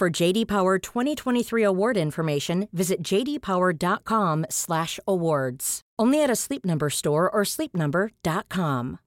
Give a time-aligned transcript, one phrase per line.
[0.00, 5.80] For JD Power 2023 award information, visit jdpower.com/awards.
[5.98, 8.98] Only at a Sleep Number store or sleepnumber.com.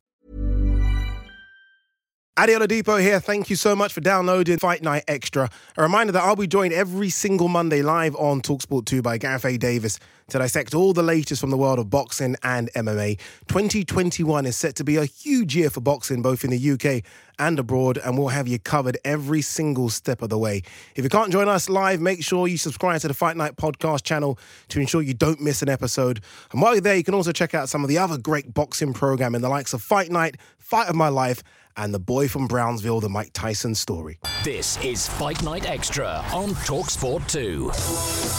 [2.38, 3.19] Adi Oladipo here.
[3.19, 5.49] Thank you so much for downloading Fight Night Extra.
[5.77, 9.45] A reminder that I'll be joined every single Monday live on Talksport 2 by Gareth
[9.45, 9.58] A.
[9.58, 9.97] Davis
[10.29, 13.17] to dissect all the latest from the world of boxing and MMA.
[13.47, 17.03] 2021 is set to be a huge year for boxing, both in the UK
[17.39, 20.61] and abroad, and we'll have you covered every single step of the way.
[20.95, 24.03] If you can't join us live, make sure you subscribe to the Fight Night podcast
[24.03, 24.38] channel
[24.69, 26.21] to ensure you don't miss an episode.
[26.52, 28.93] And while you're there, you can also check out some of the other great boxing
[28.93, 31.43] programming, the likes of Fight Night, Fight of My Life,
[31.75, 34.19] and the boy from Brownsville, the Mike Tyson story.
[34.43, 38.33] This is Fight Night Extra on Talksport 2.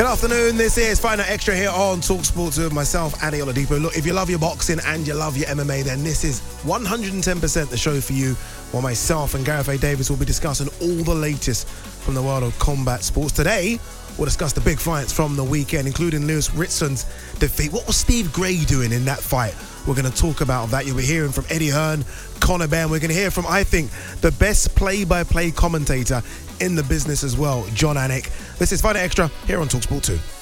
[0.00, 0.56] Good afternoon.
[0.56, 3.78] This is Final Extra here on Talk Sports with myself, Adi Oladipo.
[3.78, 7.68] Look, if you love your boxing and you love your MMA, then this is 110%
[7.68, 8.32] the show for you.
[8.72, 9.76] While myself and Gareth A.
[9.76, 13.32] Davis will be discussing all the latest from the world of combat sports.
[13.32, 13.78] Today,
[14.16, 17.04] we'll discuss the big fights from the weekend, including Lewis Ritson's
[17.38, 17.70] defeat.
[17.70, 19.54] What was Steve Gray doing in that fight?
[19.86, 20.86] We're going to talk about that.
[20.86, 22.06] You'll be hearing from Eddie Hearn,
[22.40, 22.88] Conor Benn.
[22.88, 23.90] We're going to hear from, I think,
[24.22, 26.22] the best play-by-play commentator
[26.60, 28.30] in the business as well, Jon Anik.
[28.58, 30.39] This is Night Extra here on Talksport 2.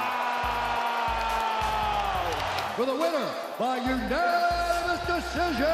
[2.76, 5.64] For the winner by unanimous decision,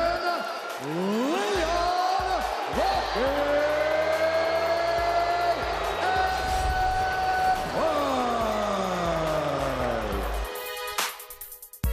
[1.32, 2.44] Leon
[2.76, 3.64] Rocky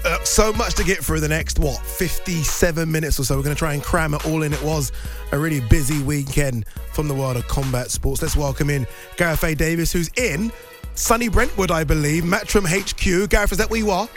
[0.03, 3.37] Uh, so much to get through the next, what, 57 minutes or so.
[3.37, 4.51] We're going to try and cram it all in.
[4.51, 4.91] It was
[5.31, 8.19] a really busy weekend from the world of combat sports.
[8.19, 8.87] Let's welcome in
[9.17, 9.53] Gareth A.
[9.53, 10.51] Davis, who's in
[10.95, 13.29] sunny Brentwood, I believe, Matchroom HQ.
[13.29, 14.07] Gareth, is that where you are?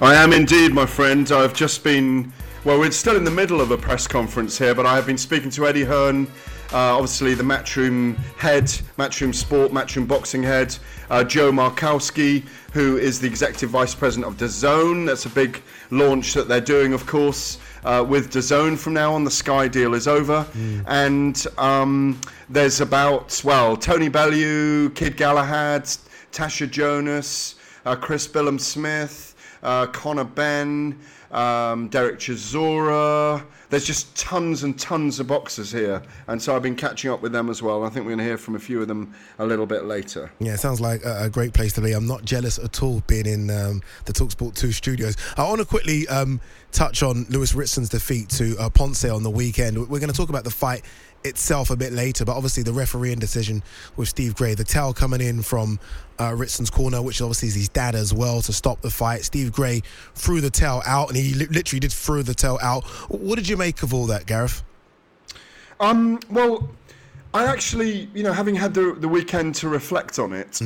[0.00, 1.30] I am indeed, my friend.
[1.30, 2.32] I've just been,
[2.64, 5.18] well, we're still in the middle of a press conference here, but I have been
[5.18, 6.26] speaking to Eddie Hearn,
[6.72, 8.64] uh, obviously the Matchroom head,
[8.98, 10.76] Matchroom Sport, Matchroom Boxing head,
[11.10, 15.06] uh, Joe Markowski, who is the executive vice president of DAZN.
[15.06, 19.22] That's a big launch that they're doing, of course, uh, with DAZN from now on.
[19.22, 20.44] The Sky deal is over.
[20.88, 25.88] And um, there's about, well, Tony Bellew, Kid Galahad,
[26.36, 27.54] Tasha Jonas,
[27.86, 30.98] uh, Chris Billam Smith, uh, Conor Benn,
[31.30, 33.42] um, Derek Chisora.
[33.70, 37.32] There's just tons and tons of boxers here, and so I've been catching up with
[37.32, 37.84] them as well.
[37.84, 40.30] I think we're going to hear from a few of them a little bit later.
[40.38, 41.92] Yeah, it sounds like a, a great place to be.
[41.92, 45.16] I'm not jealous at all being in um, the Talksport 2 studios.
[45.38, 46.38] I want to quickly um,
[46.70, 49.78] touch on Lewis Ritson's defeat to uh, Ponce on the weekend.
[49.78, 50.84] We're going to talk about the fight
[51.26, 53.62] itself a bit later, but obviously the refereeing decision
[53.96, 55.78] with Steve Gray, the towel coming in from
[56.18, 59.24] uh, Ritson's corner, which obviously is his dad as well, to stop the fight.
[59.24, 59.82] Steve Gray
[60.14, 62.84] threw the towel out, and he li- literally did throw the towel out.
[63.10, 64.62] What did you make of all that, Gareth?
[65.80, 66.70] Um, well,
[67.34, 70.60] I actually, you know, having had the, the weekend to reflect on it,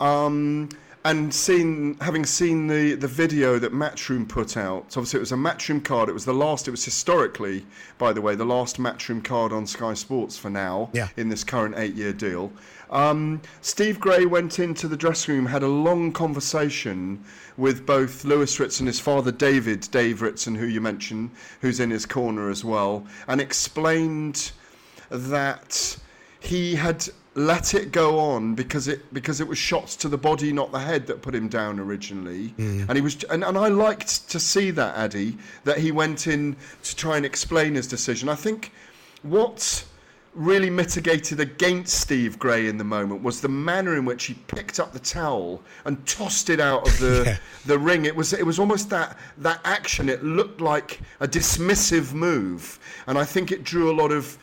[0.00, 0.68] um,
[1.04, 4.84] and seen having seen the the video that Matchroom put out.
[4.96, 6.08] Obviously, it was a Matchroom card.
[6.08, 6.68] It was the last.
[6.68, 7.66] It was historically,
[7.98, 11.08] by the way, the last Matchroom card on Sky Sports for now Yeah.
[11.16, 12.52] in this current eight-year deal.
[12.90, 17.24] Um, Steve Gray went into the dressing room, had a long conversation
[17.56, 21.30] with both Lewis Ritz and his father David, Dave Ritson, who you mentioned,
[21.62, 24.52] who's in his corner as well, and explained
[25.10, 25.96] that
[26.40, 30.52] he had let it go on because it because it was shots to the body,
[30.52, 32.54] not the head, that put him down originally.
[32.58, 36.56] And he was and, and I liked to see that Adi that he went in
[36.82, 38.28] to try and explain his decision.
[38.28, 38.72] I think
[39.22, 39.84] what
[40.34, 44.80] really mitigated against Steve Gray in the moment was the manner in which he picked
[44.80, 47.36] up the towel and tossed it out of the Yeah.
[47.66, 48.04] the ring.
[48.06, 50.08] It was it was almost that that action.
[50.08, 54.36] It looked like a dismissive move, and I think it drew a lot of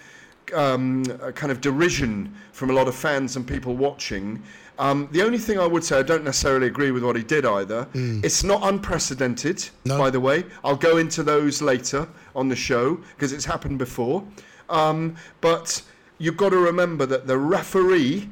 [0.53, 4.41] um, a kind of derision from a lot of fans and people watching.
[4.77, 7.45] Um, the only thing I would say, I don't necessarily agree with what he did
[7.45, 7.87] either.
[7.93, 9.97] It's not unprecedented, No.
[9.97, 10.45] by the way.
[10.63, 14.23] I'll go into those later on the show because it's happened before.
[14.69, 15.81] Um, but
[16.17, 18.29] you've got to remember that the referee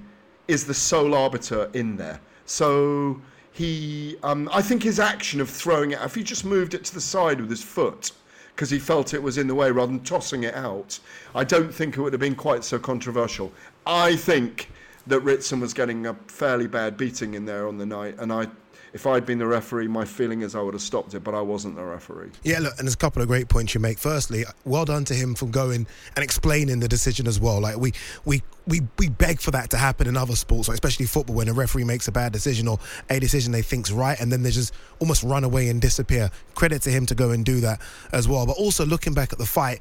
[0.47, 2.21] is the sole arbiter in there.
[2.45, 3.19] So
[3.51, 6.93] he, um, I think his action of throwing it, if he just moved it to
[6.93, 8.11] the side with his foot,
[8.57, 10.99] because he felt it was in the way rather than tossing it out,
[11.35, 13.53] I don't think it would have been quite so controversial.
[13.85, 14.71] I think
[15.05, 18.47] that Ritson was getting a fairly bad beating in there on the night, and I,
[18.93, 21.41] if I'd been the referee, my feeling is I would have stopped it, but I
[21.41, 22.31] wasn't the referee.
[22.43, 23.97] Yeah, look, and there's a couple of great points you make.
[23.97, 27.59] Firstly, well done to him for going and explaining the decision as well.
[27.59, 27.93] Like we
[28.25, 31.53] we we we beg for that to happen in other sports, especially football, when a
[31.53, 32.79] referee makes a bad decision or
[33.09, 36.31] a decision they think's right, and then they just almost run away and disappear.
[36.55, 37.81] Credit to him to go and do that
[38.13, 38.45] as well.
[38.45, 39.79] But also looking back at the fight.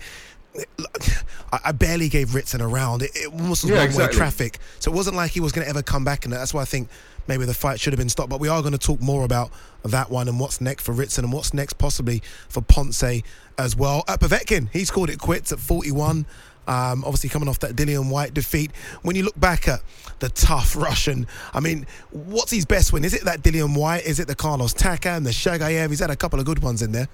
[1.53, 3.03] I barely gave Ritson a round.
[3.03, 5.83] It, almost was Yeah, one-way traffic, so it wasn't like he was going to ever
[5.83, 6.25] come back.
[6.25, 6.89] And that's why I think
[7.29, 8.31] maybe the fight should have been stopped.
[8.31, 9.51] But we are going to talk more about
[9.85, 13.23] that one and what's next for Ritson and what's next possibly for Ponce
[13.59, 14.05] as well.
[14.09, 16.27] Uh, Povetkin, he's called it quits at 41.
[16.69, 18.73] Um, obviously, coming off that Dillian Whyte defeat.
[19.03, 19.83] When you look back at
[20.19, 23.05] the tough Russian, I mean, what's his best win?
[23.05, 24.05] Is it that Dillian Whyte?
[24.05, 25.91] Is it the Carlos Takam, the Chagaev?
[25.91, 27.09] He's had a couple of good ones in there.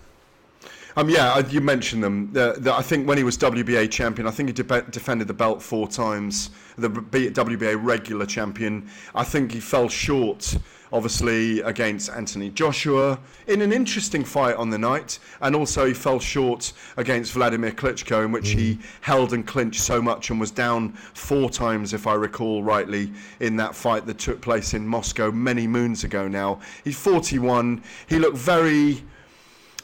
[0.94, 2.30] Um, yeah, you mentioned them.
[2.32, 5.34] The, the, I think when he was WBA champion, I think he de- defended the
[5.34, 6.50] belt four times.
[6.76, 8.88] The B- WBA regular champion.
[9.14, 10.58] I think he fell short,
[10.92, 16.20] obviously, against Anthony Joshua in an interesting fight on the night, and also he fell
[16.20, 20.92] short against Vladimir Klitschko, in which he held and clinched so much and was down
[21.14, 23.10] four times, if I recall rightly,
[23.40, 26.28] in that fight that took place in Moscow many moons ago.
[26.28, 27.82] Now he's 41.
[28.08, 29.02] He looked very.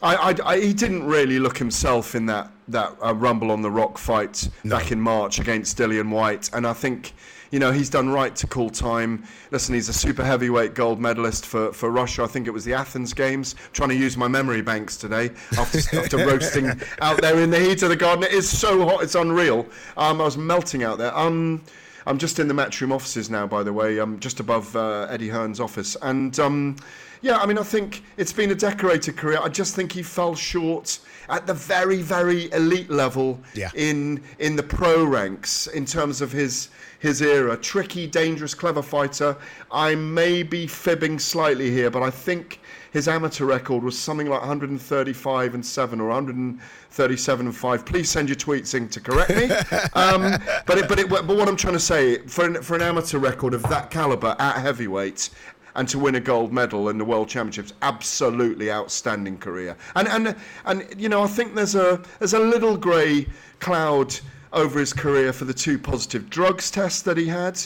[0.03, 3.71] I, I, I, he didn't really look himself in that that uh, Rumble on the
[3.71, 7.15] Rock fight back in March against Dillian Whyte, and I think
[7.51, 9.25] you know he's done right to call time.
[9.51, 12.23] Listen, he's a super heavyweight gold medalist for, for Russia.
[12.23, 13.55] I think it was the Athens Games.
[13.73, 17.83] trying to use my memory banks today after, after roasting out there in the heat
[17.83, 18.25] of the garden.
[18.25, 19.67] It is so hot, it's unreal.
[19.97, 21.17] Um, I was melting out there.
[21.17, 21.63] Um,
[22.07, 23.99] I'm just in the matchroom offices now, by the way.
[23.99, 26.77] I'm just above uh, Eddie Hearn's office, and um,
[27.23, 29.39] yeah, I mean, I think it's been a decorated career.
[29.43, 33.71] I just think he fell short at the very, very elite level Yeah.
[33.75, 36.69] in in the pro ranks in terms of his
[37.01, 37.57] his era.
[37.57, 39.37] Tricky, dangerous, clever fighter.
[39.71, 42.61] I may be fibbing slightly here, but I think
[42.93, 47.85] his amateur record was something like 135 and 7 or 137 and 5.
[47.85, 49.45] Please send your tweets in to correct me.
[49.95, 50.23] um,
[50.67, 53.19] but it, but it, but what I'm trying to say for an, for an amateur
[53.19, 55.31] record of that caliber at heavyweight
[55.79, 59.77] and to win a gold medal in the World Championships, absolutely outstanding career.
[59.95, 63.29] And and and you know, I think there's a there's a little grey
[63.61, 64.19] cloud
[64.53, 67.61] over his career for the two positive drugs tests that he had.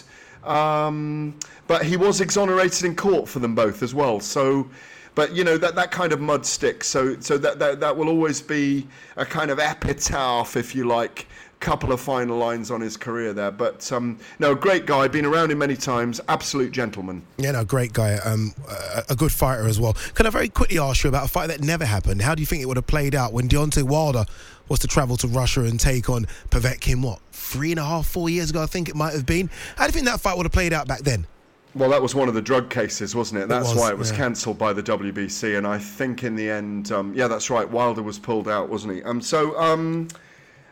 [0.45, 4.21] Um, but he was exonerated in court for them both as well.
[4.21, 4.69] So,
[5.14, 6.88] but you know that that kind of mud sticks.
[6.88, 11.26] So so that that, that will always be a kind of epitaph, if you like.
[11.62, 15.07] Couple of final lines on his career there, but um, no, great guy.
[15.07, 16.21] Been around him many times.
[16.28, 17.23] Absolute gentleman.
[17.38, 18.14] Yeah, no, great guy.
[18.14, 19.92] Um, a, a good fighter as well.
[20.14, 22.21] Can I very quickly ask you about a fight that never happened?
[22.21, 24.25] How do you think it would have played out when Deontay Wilder
[24.69, 27.00] was to travel to Russia and take on Povetkin?
[27.00, 28.61] What three and a half, four years ago?
[28.61, 29.49] I think it might have been.
[29.76, 31.28] How do you think that fight would have played out back then?
[31.75, 33.49] Well, that was one of the drug cases, wasn't it?
[33.49, 34.19] That's was, why it was yeah.
[34.19, 37.69] cancelled by the WBC, and I think in the end, um, yeah, that's right.
[37.69, 39.02] Wilder was pulled out, wasn't he?
[39.04, 40.09] Um, so, um,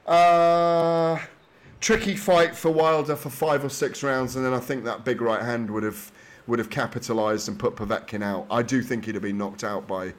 [0.07, 1.19] uh,
[1.81, 5.21] tricky fight for Wilder for five or six rounds, and then I think that big
[5.21, 6.13] right hand would have
[6.47, 8.47] would have capitalised and put Povetkin out.
[8.51, 10.15] I do think he'd have been knocked out by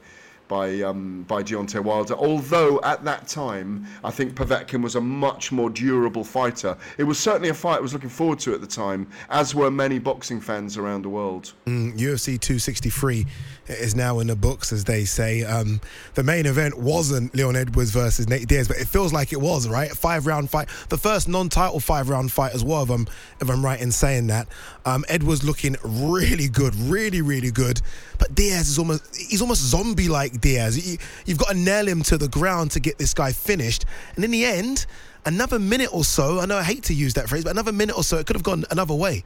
[0.52, 2.14] by um, by Deontay Wilder.
[2.14, 6.76] Although at that time, I think Povetkin was a much more durable fighter.
[6.98, 9.70] It was certainly a fight I was looking forward to at the time, as were
[9.70, 11.54] many boxing fans around the world.
[11.64, 13.24] Mm, UFC 263
[13.68, 15.42] is now in the books, as they say.
[15.42, 15.80] Um,
[16.12, 19.66] the main event wasn't Leon Edwards versus Nate Diaz, but it feels like it was,
[19.68, 19.90] right?
[19.90, 22.82] Five round fight, the first non-title five round fight as well.
[22.82, 23.06] If I'm
[23.40, 24.48] if I'm right in saying that,
[24.84, 27.80] um, Edwards looking really good, really really good,
[28.18, 30.86] but Diaz is almost he's almost zombie like Diaz.
[30.86, 33.84] You, you've got to nail him to the ground to get this guy finished,
[34.16, 34.86] and in the end.
[35.24, 37.96] Another minute or so, I know I hate to use that phrase, but another minute
[37.96, 39.22] or so, it could have gone another way.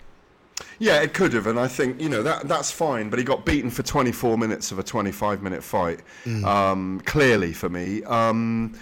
[0.78, 3.08] Yeah, it could have, and I think you know that that's fine.
[3.10, 6.44] But he got beaten for 24 minutes of a 25 minute fight, mm.
[6.44, 8.02] um, clearly for me.
[8.04, 8.74] Um,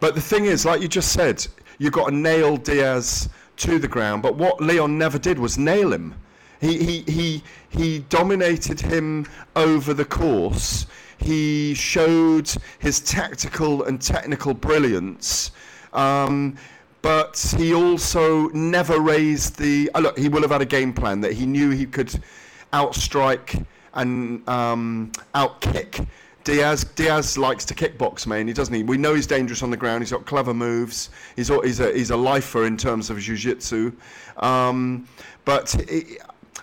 [0.00, 1.46] but the thing is, like you just said,
[1.78, 4.22] you've got to nail Diaz to the ground.
[4.22, 6.14] But what Leon never did was nail him.
[6.60, 10.86] He he he he dominated him over the course.
[11.22, 15.52] He showed his tactical and technical brilliance.
[15.92, 16.56] Um,
[17.02, 19.90] but he also never raised the.
[19.94, 22.14] Uh, look, he will have had a game plan that he knew he could
[22.72, 23.64] outstrike
[23.94, 26.06] and um, outkick.
[26.44, 28.46] Diaz Diaz likes to kickbox, man.
[28.48, 28.74] He doesn't.
[28.74, 28.82] He?
[28.82, 30.02] We know he's dangerous on the ground.
[30.02, 31.10] He's got clever moves.
[31.36, 33.92] He's he's a he's a lifer in terms of jiu-jitsu.
[34.38, 35.08] Um,
[35.44, 35.74] but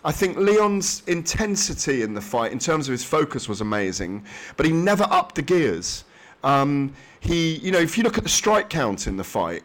[0.04, 4.26] I think Leon's intensity in the fight, in terms of his focus, was amazing.
[4.56, 6.06] But he never upped the gears.
[6.44, 9.64] Um, he, you know, if you look at the strike count in the fight,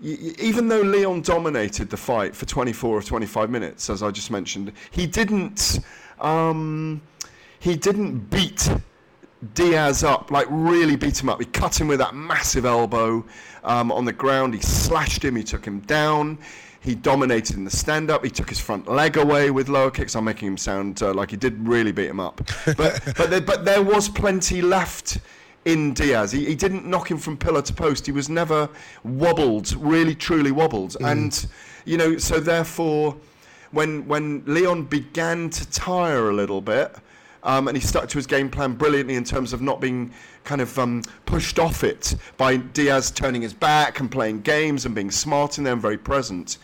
[0.00, 4.72] even though Leon dominated the fight for 24 or 25 minutes, as I just mentioned,
[4.90, 5.78] he didn't
[6.20, 7.00] um,
[7.60, 8.70] he didn't beat
[9.54, 11.40] Diaz up like really beat him up.
[11.40, 13.24] He cut him with that massive elbow
[13.64, 14.54] um, on the ground.
[14.54, 15.36] He slashed him.
[15.36, 16.38] He took him down.
[16.86, 18.22] He dominated in the stand up.
[18.22, 20.14] He took his front leg away with lower kicks.
[20.14, 22.40] I'm making him sound uh, like he did really beat him up.
[22.64, 25.18] But but there, but there was plenty left
[25.64, 26.30] in Diaz.
[26.30, 28.06] He, he didn't knock him from pillar to post.
[28.06, 28.68] He was never
[29.02, 30.92] wobbled, really truly wobbled.
[31.00, 31.10] Mm.
[31.10, 31.46] And
[31.86, 33.16] you know, so therefore,
[33.72, 36.94] when when Leon began to tire a little bit.
[37.46, 40.12] Um, and he stuck to his game plan brilliantly in terms of not being
[40.42, 44.94] kind of um, pushed off it by Diaz turning his back and playing games and
[44.94, 46.58] being smart in there and very present.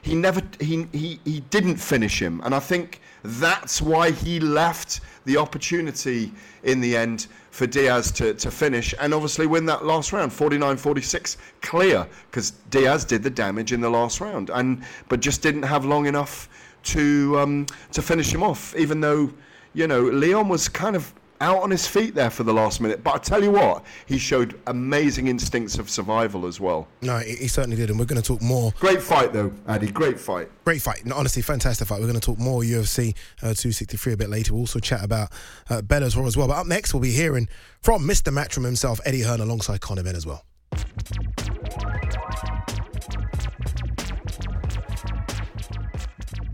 [0.00, 5.00] He never he, he, he didn't finish him, and I think that's why he left
[5.24, 10.12] the opportunity in the end for Diaz to, to finish and obviously win that last
[10.12, 15.18] round 49 46 clear because Diaz did the damage in the last round and but
[15.18, 16.48] just didn't have long enough
[16.84, 19.28] to um, to finish him off even though
[19.74, 23.02] you know Leon was kind of out on his feet there for the last minute.
[23.02, 26.88] But I tell you what, he showed amazing instincts of survival as well.
[27.02, 28.72] No, he certainly did, and we're going to talk more.
[28.80, 29.90] Great fight, though, Adi.
[29.90, 30.50] Great fight.
[30.64, 31.04] Great fight.
[31.06, 32.00] No, honestly, fantastic fight.
[32.00, 34.52] We're going to talk more UFC uh, 263 a bit later.
[34.52, 35.30] We'll also chat about
[35.70, 36.48] uh, Bellator as well.
[36.48, 37.48] But up next, we'll be hearing
[37.80, 38.32] from Mr.
[38.32, 40.44] Matchroom himself, Eddie Hearn, alongside Conor Benn as well.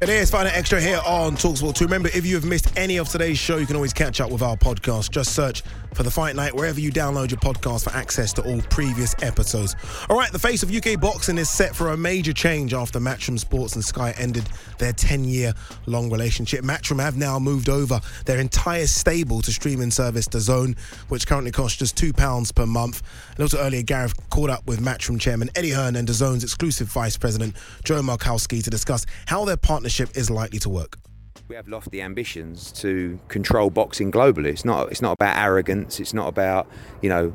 [0.05, 1.87] It is Night Extra here on Talksport 2.
[1.87, 4.43] Remember, if you have missed any of today's show, you can always catch up with
[4.43, 5.09] our podcast.
[5.09, 5.63] Just search
[5.95, 9.77] for the Fight Night wherever you download your podcast for access to all previous episodes.
[10.09, 13.39] All right, the face of UK boxing is set for a major change after Matchroom
[13.39, 14.49] Sports and Sky ended
[14.79, 15.53] their 10 year
[15.87, 16.65] long relationship.
[16.65, 21.79] Matchroom have now moved over their entire stable to streaming service DAZN, which currently costs
[21.79, 23.03] just £2 per month.
[23.39, 27.17] A little earlier, Gareth caught up with Matchroom chairman Eddie Hearn and DAZN's exclusive vice
[27.17, 30.99] president, Joe Markowski, to discuss how their partnership is likely to work.
[31.47, 34.47] We have lofty ambitions to control boxing globally.
[34.47, 34.91] It's not.
[34.91, 36.01] It's not about arrogance.
[36.01, 36.67] It's not about
[37.03, 37.35] you know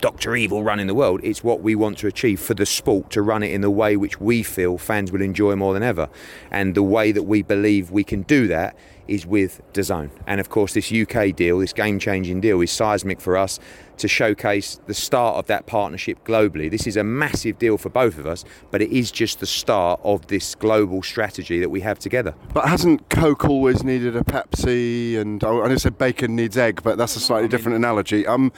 [0.00, 0.36] Dr.
[0.36, 1.20] Evil running the world.
[1.22, 3.96] It's what we want to achieve for the sport to run it in the way
[3.96, 6.10] which we feel fans will enjoy more than ever.
[6.50, 8.76] And the way that we believe we can do that
[9.10, 10.10] is with DAZN.
[10.26, 13.58] And of course, this UK deal, this game changing deal, is seismic for us
[13.98, 16.70] to showcase the start of that partnership globally.
[16.70, 20.00] This is a massive deal for both of us, but it is just the start
[20.04, 22.34] of this global strategy that we have together.
[22.54, 25.18] But hasn't Coke always needed a Pepsi?
[25.18, 28.26] And I know said bacon needs egg, but that's a slightly different analogy.
[28.26, 28.52] Um,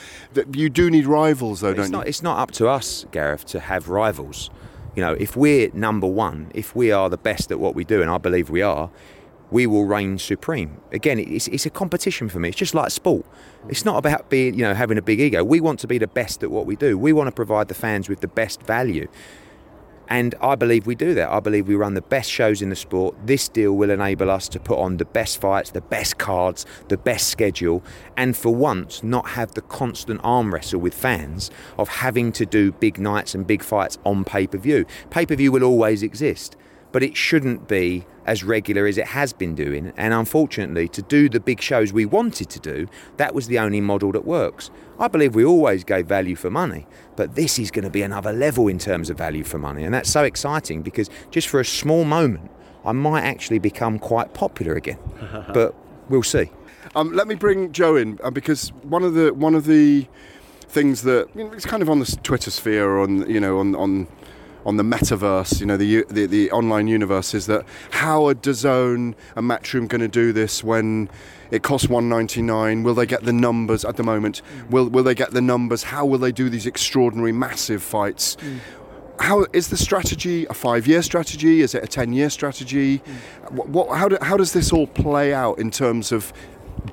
[0.52, 2.10] you do need rivals, though, don't not, you?
[2.10, 4.50] It's not up to us, Gareth, to have rivals.
[4.94, 8.02] You know, if we're number one, if we are the best at what we do,
[8.02, 8.90] and I believe we are,
[9.52, 10.80] we will reign supreme.
[10.90, 12.48] Again, it's, it's a competition for me.
[12.48, 13.26] It's just like sport.
[13.68, 15.44] It's not about being, you know, having a big ego.
[15.44, 16.96] We want to be the best at what we do.
[16.96, 19.08] We want to provide the fans with the best value.
[20.08, 21.30] And I believe we do that.
[21.30, 23.14] I believe we run the best shows in the sport.
[23.24, 26.96] This deal will enable us to put on the best fights, the best cards, the
[26.96, 27.82] best schedule,
[28.16, 32.72] and for once not have the constant arm wrestle with fans of having to do
[32.72, 34.84] big nights and big fights on pay per view.
[35.10, 36.56] Pay per view will always exist
[36.92, 39.92] but it shouldn't be as regular as it has been doing.
[39.96, 43.80] And unfortunately, to do the big shows we wanted to do, that was the only
[43.80, 44.70] model that works.
[44.98, 48.32] I believe we always gave value for money, but this is going to be another
[48.32, 49.82] level in terms of value for money.
[49.82, 52.50] And that's so exciting because just for a small moment,
[52.84, 54.98] I might actually become quite popular again.
[55.52, 55.74] but
[56.08, 56.50] we'll see.
[56.94, 60.06] Um, let me bring Joe in uh, because one of the one of the
[60.60, 63.74] things that you know, it's kind of on the Twitter sphere on you know on
[63.74, 64.08] on
[64.64, 69.14] on the metaverse, you know, the, the, the online universe is that how are DAZN
[69.36, 71.08] and Matchroom going to do this when
[71.50, 72.82] it costs 199?
[72.82, 74.42] Will they get the numbers at the moment?
[74.70, 75.84] Will will they get the numbers?
[75.84, 78.36] How will they do these extraordinary, massive fights?
[78.36, 78.58] Mm.
[79.20, 81.60] How is the strategy a five-year strategy?
[81.60, 82.98] Is it a ten-year strategy?
[82.98, 83.52] Mm.
[83.52, 86.32] What, what, how, do, how does this all play out in terms of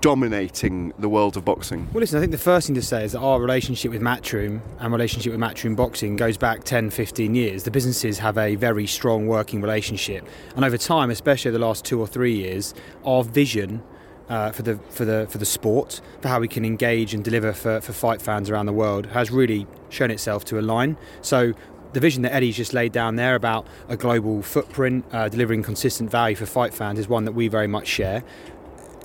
[0.01, 1.87] dominating the world of boxing?
[1.93, 4.61] Well, listen, I think the first thing to say is that our relationship with Matchroom
[4.79, 7.63] and relationship with Matchroom Boxing goes back 10, 15 years.
[7.63, 10.27] The businesses have a very strong working relationship.
[10.55, 12.73] And over time, especially the last two or three years,
[13.05, 13.83] our vision
[14.29, 17.51] uh, for the for the for the sport, for how we can engage and deliver
[17.51, 20.97] for, for fight fans around the world, has really shown itself to align.
[21.21, 21.53] So
[21.93, 26.11] the vision that Eddie's just laid down there about a global footprint, uh, delivering consistent
[26.11, 28.23] value for fight fans, is one that we very much share.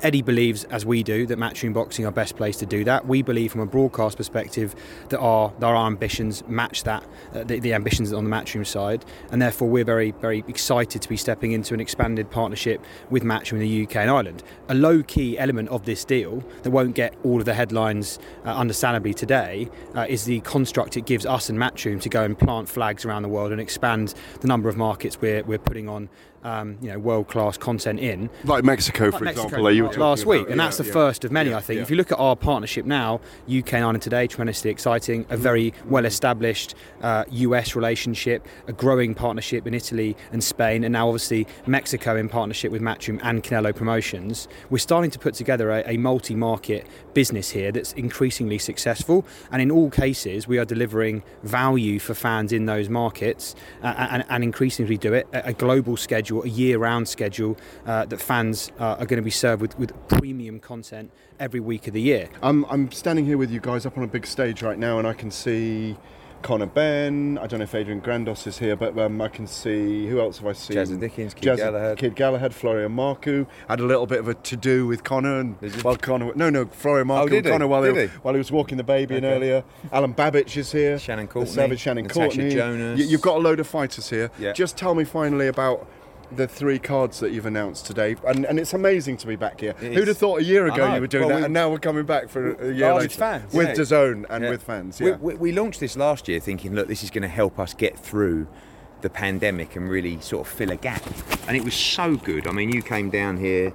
[0.02, 3.06] Eddie believes, as we do, that Matchroom Boxing are best placed to do that.
[3.06, 4.74] We believe, from a broadcast perspective,
[5.08, 9.04] that our that our ambitions match that uh, the, the ambitions on the Matchroom side,
[9.30, 13.54] and therefore we're very very excited to be stepping into an expanded partnership with Matchroom
[13.54, 14.42] in the UK and Ireland.
[14.68, 18.50] A low key element of this deal that won't get all of the headlines, uh,
[18.50, 22.68] understandably today, uh, is the construct it gives us and Matchroom to go and plant
[22.68, 26.08] flags around the world and expand the number of markets we're we're putting on
[26.44, 28.30] um, you know, world-class content in.
[28.44, 30.50] Like Mexico, for Mexico example, you were talking last week, about.
[30.52, 30.92] and Yeah, that's the yeah.
[30.92, 31.50] first of many.
[31.50, 31.80] Yeah, I think.
[31.80, 35.26] If you look at our partnership now, UK and Ireland today, tremendously exciting.
[35.30, 41.08] A very well-established uh, US relationship, a growing partnership in Italy and Spain, and now
[41.08, 44.46] obviously Mexico in partnership with Matchroom and Canelo Promotions.
[44.68, 49.70] We're starting to put together a, a multi-market business here that's increasingly successful, and in
[49.70, 54.98] all cases, we are delivering value for fans in those markets, uh, and, and increasingly
[54.98, 55.96] do it at a global
[56.42, 59.92] schedule, a year-round schedule uh, that fans uh, are going to be served with, with
[60.08, 62.28] premium content every week of the year.
[62.42, 65.06] I'm, I'm standing here with you guys up on a big stage right now, and
[65.06, 65.96] I can see
[66.42, 67.38] Conor Benn.
[67.38, 70.38] I don't know if Adrian Granados is here, but um, I can see who else
[70.38, 70.76] have I seen?
[70.76, 71.96] Jazza Dickens, Kid Galahad.
[71.96, 73.46] Kid Galahad, Florian Marku.
[73.66, 75.82] Had a little bit of a to do with Conor and Did you?
[75.82, 76.32] well, Conor.
[76.34, 77.22] No, no, Florian Marku.
[77.22, 77.52] Oh, did and he?
[77.52, 78.06] Conor while, Did he, he?
[78.22, 79.34] while he was walking the baby in Okay.
[79.34, 79.64] earlier.
[79.90, 80.98] Alen Babic is here.
[80.98, 82.54] Shannon The Courtenay, Savage Shannon Natasha Courtenay.
[82.54, 83.00] Jonas.
[83.00, 84.30] You, you've got a load of fighters here.
[84.38, 84.52] Yeah.
[84.52, 85.88] Just tell me finally about.
[86.36, 89.74] The three cards that you've announced today, and, and it's amazing to be back here.
[89.80, 90.08] It Who'd is.
[90.08, 92.04] have thought a year ago you were doing Well, that, we- and now we're coming
[92.04, 93.74] back for a year later with fans, with yeah.
[93.74, 94.50] DAZN and Yeah.
[94.50, 95.00] with fans.
[95.00, 97.58] We- Yeah, We, we launched this last year thinking, look, this is going to help
[97.58, 98.48] us get through
[99.02, 101.02] the pandemic and really sort of fill a gap.
[101.46, 102.46] And it was so good.
[102.46, 103.72] I mean, you came down here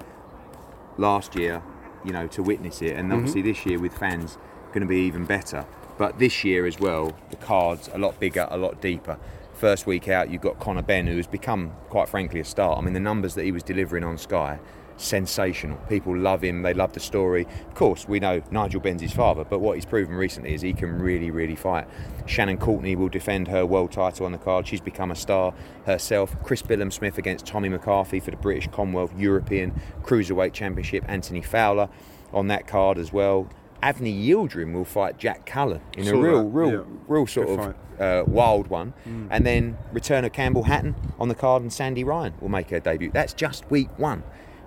[0.98, 1.62] last year,
[2.04, 3.00] you know, to witness it, Mm-hmm.
[3.00, 4.38] and obviously this year with fans,
[4.74, 5.66] going to be even better.
[5.98, 9.18] But this year as well, the cards a lot bigger, a lot deeper.
[9.60, 12.78] First week out, you've got Conor Benn, who's become, quite frankly, a star.
[12.78, 14.58] I mean, the numbers that he was delivering on Sky,
[14.96, 15.76] sensational.
[15.90, 16.62] People love him.
[16.62, 17.46] They love the story.
[17.68, 20.72] Of course, we know Nigel Benn's his father, but what he's proven recently is he
[20.72, 21.90] can really, really fight.
[22.26, 24.66] Shannon Courtenay will defend her world title on the card.
[24.66, 25.54] She's become a star
[25.86, 26.42] herself.
[26.42, 31.04] Chris Billam Smith against Tommy McCarthy for the British Commonwealth European Cruiserweight Championship.
[31.10, 31.90] Anthony Fowler
[32.32, 33.50] on that card as well.
[33.82, 36.84] Avni Yildirim will fight Jack Cullen in Saw a real, that, real, yeah.
[37.08, 38.94] real sort Good of uh, wild one.
[39.30, 42.80] And then return of Campbell Hatton on the card, and Sandy Ryan will make her
[42.80, 43.12] debut.
[43.12, 44.24] That's just week one.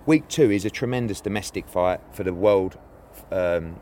[0.06, 2.78] Week two is a tremendous domestic fight for the world
[3.30, 3.80] um,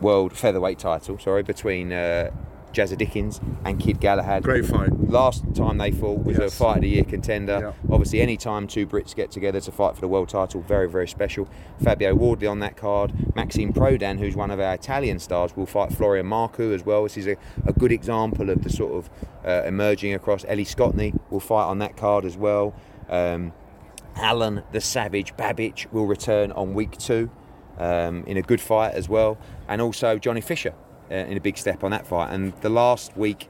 [0.00, 1.18] world featherweight title.
[1.18, 2.30] Sorry, between uh,
[2.72, 4.42] Jazza Dickens and Kid Galahad.
[4.42, 4.90] Great fight.
[5.10, 6.58] Last time they fought was a Yes.
[6.58, 7.58] fight of the year contender.
[7.60, 7.92] Yeah.
[7.92, 11.08] Obviously, any time two Brits get together to fight for the world title, very, very
[11.08, 11.48] special.
[11.82, 13.12] Fabio Wardley on that card.
[13.34, 17.02] Maxime Prodan, who's one of our Italian stars, will fight Florian Marku as well.
[17.04, 19.10] This is a, a good example of the sort of
[19.44, 20.44] uh, emerging across.
[20.46, 22.74] Ellie Scotney will fight on that card as well.
[23.08, 23.52] Um,
[24.16, 27.30] Alen the Savage Babic will return on week two
[27.78, 30.74] um, in a good fight as well, and also Johnny Fisher
[31.10, 32.32] uh, in a big step on that fight.
[32.32, 33.48] And the last week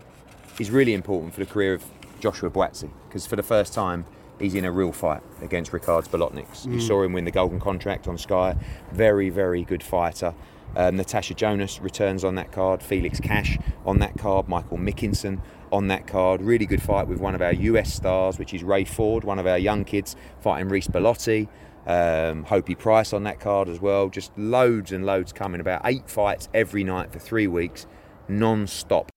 [0.59, 1.85] is really important for the career of
[2.20, 4.05] Joshua Buatsi because for the first time
[4.38, 6.66] he's in a real fight against Ricards Bolotniks.
[6.66, 8.57] You saw him win the Golden Contract on Sky.
[8.92, 10.35] Very, very good fighter.
[10.77, 12.83] Um, Natasha Jonas returns on that card.
[12.83, 14.49] Felix Cash on that card.
[14.49, 15.40] Michael McKinson
[15.72, 16.42] on that card.
[16.42, 19.46] Really good fight with one of our US stars, which is Ray Ford, one of
[19.46, 21.48] our young kids fighting Reece Bellotti.
[21.87, 24.09] Um, Hopey Price on that card as well.
[24.09, 25.61] Just loads and loads coming.
[25.61, 27.87] About eight fights every night for three weeks,
[28.28, 29.11] non-stop.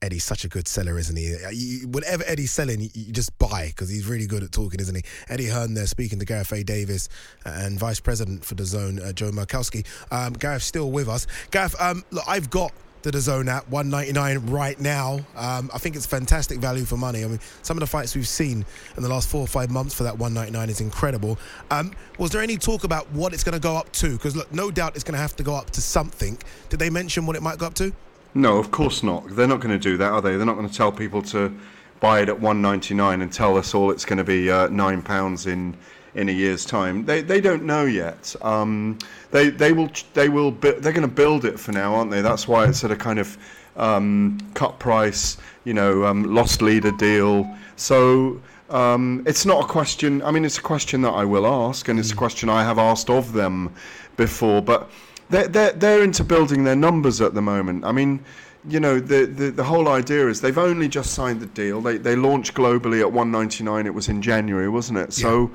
[0.00, 1.34] Eddie's such a good seller, isn't he?
[1.52, 4.94] You, whatever Eddie's selling, you, you just buy because he's really good at talking, isn't
[4.94, 5.02] he?
[5.28, 6.62] Eddie Hearn there speaking to Gareth A.
[6.62, 7.08] Davis
[7.44, 9.84] and Vice President for DAZN, uh, Joe Markowski.
[10.12, 11.26] Um, Gareth's still with us.
[11.50, 15.20] Gareth, um, look, I've got the DAZN app, 199 right now.
[15.36, 17.24] Um, I think it's fantastic value for money.
[17.24, 18.64] I mean, some of the fights we've seen
[18.96, 21.38] in the last four or five months for that 199 is incredible.
[21.70, 24.12] Um, was there any talk about what it's going to go up to?
[24.12, 26.38] Because look, no doubt it's going to have to go up to something.
[26.68, 27.92] Did they mention what it might go up to?
[28.34, 29.24] No, of course not.
[29.34, 30.36] They're not going to do that, are they?
[30.36, 31.52] They're not going to tell people to
[32.00, 35.46] buy it at 199 and tell us all it's going to be uh, nine pounds
[35.46, 35.76] in
[36.14, 37.04] in a year's time.
[37.04, 38.34] They they don't know yet.
[38.42, 38.98] Um,
[39.30, 42.22] they they will they will they're going to build it for now, aren't they?
[42.22, 43.36] That's why it's at a kind of
[43.76, 47.48] um, cut price, you know, um, lost leader deal.
[47.76, 48.40] So.
[48.70, 50.20] Um, it's not a question.
[50.20, 52.78] I mean, it's a question that I will ask, and it's a question I have
[52.78, 53.72] asked of them
[54.18, 54.60] before.
[54.60, 54.90] But
[55.30, 57.86] they're, they're, they're into building their numbers at the moment.
[57.86, 58.22] I mean,
[58.68, 61.80] you know, the, the, the whole idea is they've only just signed the deal.
[61.80, 63.86] They, they launched globally at 199.
[63.86, 65.12] It was in January, wasn't it?
[65.12, 65.50] So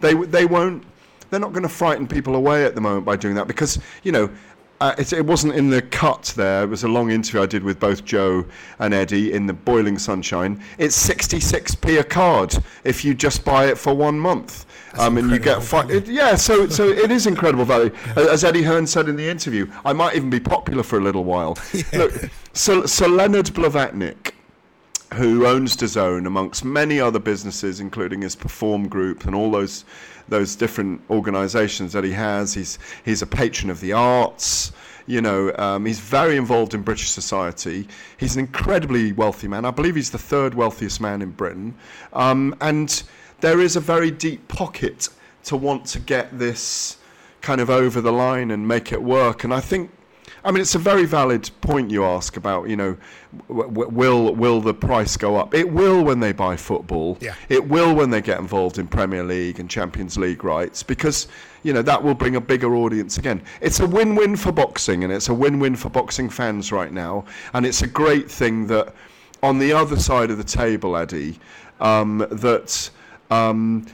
[0.00, 0.84] they, they won't,
[1.30, 4.12] they're not going to frighten people away at the moment by doing that because, you
[4.12, 4.30] know,
[4.80, 6.62] uh, it, it wasn't in the cut there.
[6.62, 8.44] It was a long interview I did with both Joe
[8.78, 10.62] and Eddie in the boiling sunshine.
[10.78, 14.66] It's 66p a card if you just buy it for one month.
[14.98, 17.92] Um, and you get fi- it, yeah, so so it is incredible value.
[18.16, 21.24] As Eddie Hearn said in the interview, I might even be popular for a little
[21.24, 21.58] while.
[21.92, 22.12] Look,
[22.52, 24.32] so so Leonard Blavatnik,
[25.14, 29.84] who owns DAZN amongst many other businesses, including his Perform Group and all those
[30.28, 32.54] those different organisations that he has.
[32.54, 34.72] He's he's a patron of the arts.
[35.06, 37.88] You know, um, he's very involved in British society.
[38.18, 39.64] He's an incredibly wealthy man.
[39.64, 41.74] I believe he's the third wealthiest man in Britain.
[42.12, 43.02] Um, and
[43.40, 45.08] there is a very deep pocket
[45.44, 46.98] to want to get this
[47.40, 49.44] kind of over the line and make it work.
[49.44, 49.90] And I think
[50.48, 52.96] I mean, it's a very valid point you ask about, you know,
[53.48, 55.52] w- w- will will the price go up?
[55.52, 57.18] It will when they buy football.
[57.20, 57.34] Yeah.
[57.50, 61.28] It will when they get involved in Premier League and Champions League rights because,
[61.64, 63.42] you know, that will bring a bigger audience again.
[63.60, 67.26] It's a win-win for boxing and it's a win-win for boxing fans right now.
[67.52, 68.94] And it's a great thing that
[69.42, 71.38] on the other side of the table, Eddie,
[71.78, 72.88] um, that
[73.30, 73.84] um,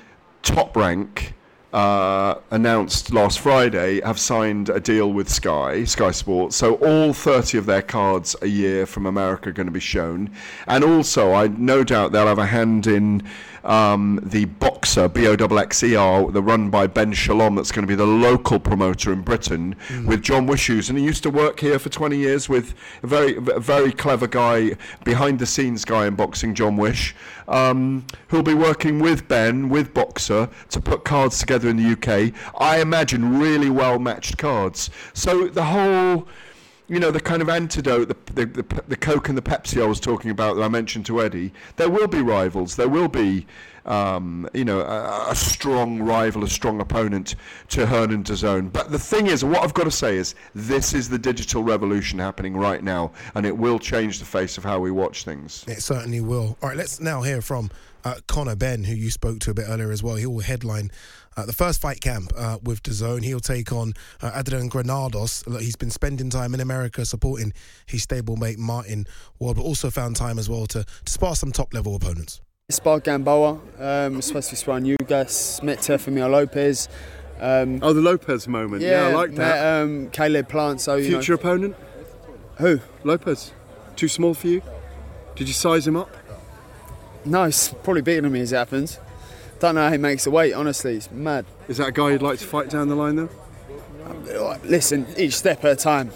[0.43, 1.35] Top Rank
[1.75, 6.55] uh, announced last Friday have signed a deal with Sky, Sky Sports.
[6.55, 10.31] So all 30 of their cards a year from America are going to be shown.
[10.69, 13.25] And also, I no doubt they'll have a hand in
[13.65, 17.87] um, the Boxer, B O X E R, the run by Ben Shalom, that's going
[17.87, 19.75] to be the local promoter in Britain
[20.07, 20.91] with John Wischhusen.
[20.91, 24.77] And he used to work here for 20 years with a very, very clever guy,
[25.05, 27.15] behind the scenes guy in boxing, John Wish,
[27.49, 32.35] um, who'll be working with Ben, with Boxer, to put cards together in the UK.
[32.61, 34.91] I imagine really well matched cards.
[35.15, 36.29] So the whole
[36.89, 39.87] you know, the kind of antidote, the, the, the, the Coke and the Pepsi I
[39.87, 42.77] was talking about that I mentioned to Eddie, there will be rivals.
[42.77, 43.47] There will be,
[43.87, 47.37] um, you know, a, a strong rival, a strong opponent
[47.69, 48.71] to Hearn and DAZN.
[48.71, 52.19] But the thing is, what I've got to say is, this is the digital revolution
[52.19, 55.65] happening right now, and it will change the face of how we watch things.
[55.67, 56.59] It certainly will.
[56.61, 57.71] All right, let's now hear from
[58.05, 60.17] uh, Conor Benn, who you spoke to a bit earlier as well.
[60.17, 60.91] He will headline
[61.37, 63.25] uh, the first fight camp uh, with DAZN.
[63.25, 65.47] He'll take on uh, Adrian Granados.
[65.47, 67.53] Look, he's been spending time in America supporting
[67.87, 69.07] his stablemate Martin
[69.39, 72.41] Ward, but also found time as well to, to spar some top level opponents.
[72.71, 76.89] Spar Gamboa, um, supposed to be sparring you guys, met Teofimo Lopez.
[77.39, 78.81] Um, oh, the Lopez moment.
[78.81, 79.83] Yeah, I like met, that.
[79.83, 80.81] Um, Caleb Plant.
[80.81, 81.77] So you Future know, opponent?
[82.59, 82.81] Who?
[83.03, 83.53] Lopez.
[83.97, 84.63] Too small for you?
[85.37, 86.09] Did you size him up?
[87.25, 88.99] No, he's probably beating me as it happens.
[89.61, 90.53] Don't know how he makes the weight.
[90.53, 91.47] Honestly, it's mad.
[91.69, 93.29] Is that a guy you'd like to fight down the line, though?
[94.65, 96.11] Listen, each step at a time.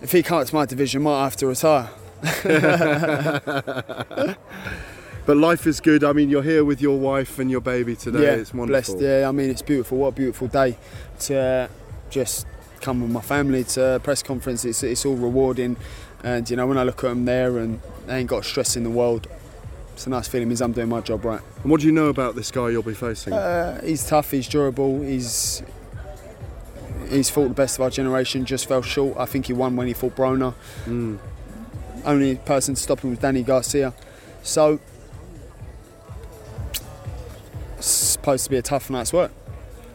[0.00, 1.90] If he can't to my division, I might have to retire.
[5.24, 6.02] But life is good.
[6.02, 8.24] I mean, you're here with your wife and your baby today.
[8.24, 8.96] yeah, it's wonderful.
[8.96, 9.00] blessed.
[9.00, 9.98] Yeah, I mean, it's beautiful.
[9.98, 10.76] What a beautiful day
[11.20, 11.68] to
[12.10, 12.46] just
[12.80, 14.64] come with my family to a press conference.
[14.64, 15.76] It's, it's all rewarding,
[16.24, 18.82] and you know when I look at them there and they ain't got stress in
[18.82, 19.28] the world.
[19.94, 20.48] It's a nice feeling.
[20.48, 21.40] Means I'm doing my job right.
[21.62, 23.32] And what do you know about this guy you'll be facing?
[23.32, 24.30] Uh, he's tough.
[24.30, 25.02] He's durable.
[25.02, 25.62] He's
[27.08, 28.44] he's fought the best of our generation.
[28.44, 29.16] Just fell short.
[29.18, 30.54] I think he won when he fought Broner.
[30.86, 31.18] Mm.
[32.04, 33.94] Only person to stop him was Danny Garcia.
[34.42, 34.80] So
[37.78, 39.32] it's supposed to be a tough night's work.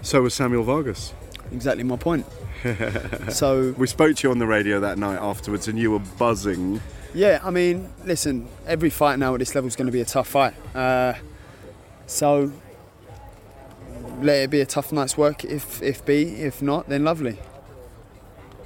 [0.01, 1.13] So was Samuel Vargas.
[1.51, 2.25] Exactly my point.
[3.29, 6.81] so we spoke to you on the radio that night afterwards, and you were buzzing.
[7.13, 10.05] Yeah, I mean, listen, every fight now at this level is going to be a
[10.05, 10.53] tough fight.
[10.75, 11.13] Uh,
[12.05, 12.51] so
[14.21, 15.43] let it be a tough night's work.
[15.43, 17.39] If if be, if not, then lovely.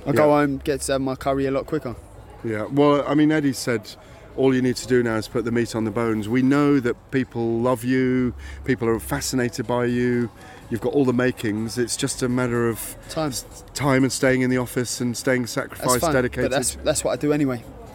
[0.05, 1.95] I'll go home, get to have my curry a lot quicker.
[2.43, 2.65] Yeah.
[2.65, 3.95] Well, I mean, Eddie said
[4.35, 6.27] all you need to do now is put the meat on the bones.
[6.27, 8.33] We know that people love you,
[8.65, 10.31] people are fascinated by you.
[10.69, 11.77] You've got all the makings.
[11.77, 13.33] It's just a matter of time,
[13.73, 16.49] time, and staying in the office and staying That's sacrificed, fine, dedicated.
[16.49, 17.63] but that's that's what I do anyway.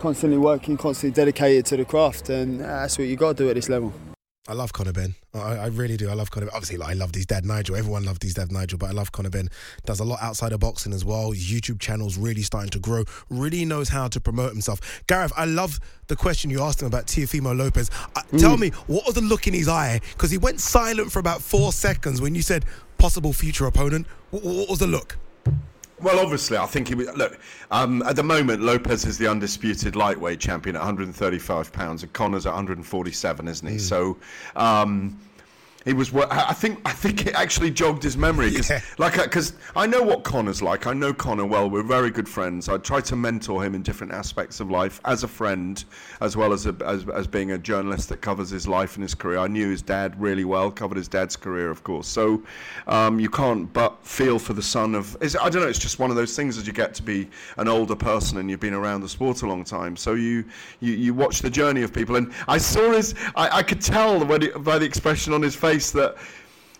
[0.00, 3.50] Constantly working, constantly dedicated to the craft, and uh, that's what you got to do
[3.50, 3.92] at this level.
[4.48, 5.14] I love Conor Benn.
[5.34, 6.08] I, I really do.
[6.08, 6.46] I love Conor.
[6.46, 6.54] Benn.
[6.54, 7.76] Obviously, like, I love his dad Nigel.
[7.76, 9.50] Everyone loved his dad Nigel, but I love Conor Benn.
[9.84, 11.32] Does a lot outside of boxing as well.
[11.32, 13.04] YouTube channel's really starting to grow.
[13.28, 15.02] Really knows how to promote himself.
[15.06, 17.90] Gareth, I love the question you asked him about Teofimo Lopez.
[18.16, 20.00] Uh, Tell me, what was the look in his eye?
[20.14, 22.64] Because he went silent for about four seconds when you said
[22.96, 24.06] possible future opponent.
[24.30, 25.18] What, what was the look?
[26.02, 27.14] Well, obviously, I think he was.
[27.14, 27.38] Look,
[27.70, 32.46] um, at the moment, Lopez is the undisputed lightweight champion at 135 pounds, and Conor's
[32.46, 33.78] at 147, isn't he?
[33.78, 34.16] So,
[34.56, 35.18] um,
[35.84, 36.12] he was.
[36.14, 36.80] I think.
[36.84, 40.86] I think it actually jogged his memory because, like, because I know what Conor's like.
[40.86, 41.70] I know Connor well.
[41.70, 42.68] We're very good friends.
[42.68, 45.82] I try to mentor him in different aspects of life as a friend,
[46.20, 49.14] as well as a, as, as being a journalist that covers his life and his
[49.14, 49.38] career.
[49.38, 50.70] I knew his dad really well.
[50.70, 52.06] Covered his dad's career, of course.
[52.06, 52.42] So,
[52.86, 55.16] um, you can't but feel for the son of.
[55.22, 55.68] Is, I don't know.
[55.68, 58.50] It's just one of those things as you get to be an older person and
[58.50, 59.96] you've been around the sport a long time.
[59.96, 60.44] So you
[60.80, 62.16] you, you watch the journey of people.
[62.16, 63.14] And I saw his.
[63.34, 66.16] I, I could tell when by the expression on his face that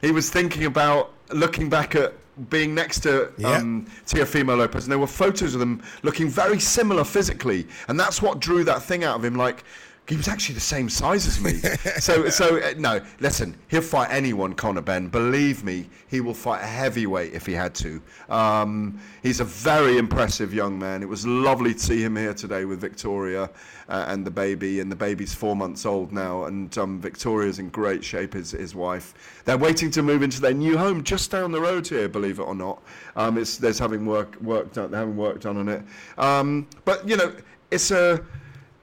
[0.00, 2.14] he was thinking about looking back at
[2.48, 7.04] being next to um, Teofimo Lopez, and there were photos of them looking very similar
[7.04, 9.34] physically, and that's what drew that thing out of him.
[9.34, 9.64] Like
[10.10, 11.52] he was actually the same size as me.
[12.00, 15.06] so, so uh, no, listen, he'll fight anyone, Conor Benn.
[15.06, 18.02] Believe me, he will fight a heavyweight if he had to.
[18.28, 21.04] Um, he's a very impressive young man.
[21.04, 23.50] It was lovely to see him here today with Victoria
[23.88, 27.68] uh, and the baby, and the baby's four months old now, and um, Victoria's in
[27.68, 28.34] great shape.
[28.34, 29.14] His his wife.
[29.44, 32.08] They're waiting to move into their new home just down the road here.
[32.08, 32.82] Believe it or not,
[33.14, 34.90] um, it's there's having work work done.
[34.90, 35.82] They're having work done on it.
[36.18, 37.32] Um, but you know,
[37.70, 38.20] it's a.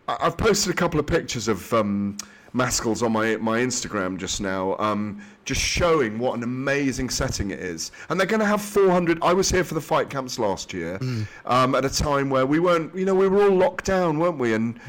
[0.07, 2.17] I've posted a couple of pictures of um,
[2.53, 7.59] Maskell's on my my Instagram just now, um, just showing what an amazing setting it
[7.59, 7.91] is.
[8.09, 9.19] And they're going to have 400.
[9.21, 10.97] I was here for the fight camps last year,
[11.45, 14.37] um, at a time where we weren't, you know, we were all locked down, weren't
[14.37, 14.53] we?
[14.53, 14.79] And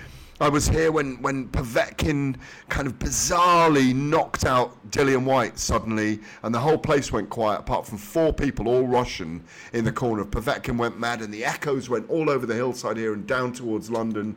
[0.40, 2.36] I was here when when Povetkin
[2.68, 7.88] kind of bizarrely knocked out Dillian Whyte suddenly, and the whole place went quiet, apart
[7.88, 10.24] from four people, all Russian, in the corner.
[10.24, 13.90] Povetkin went mad, and the echoes went all over the hillside here and down towards
[13.90, 14.36] London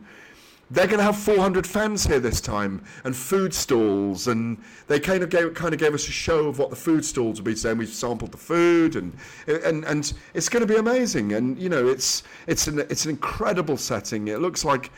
[0.71, 4.57] they're going to have 400 fans here this time and food stalls and
[4.87, 7.41] they kind of gave kind of gave us a show of what the food stalls
[7.41, 9.13] will be and we've sampled the food and
[9.47, 13.11] and and it's going to be amazing and you know it's it's an it's an
[13.11, 14.27] incredible setting.
[14.29, 14.91] It looks like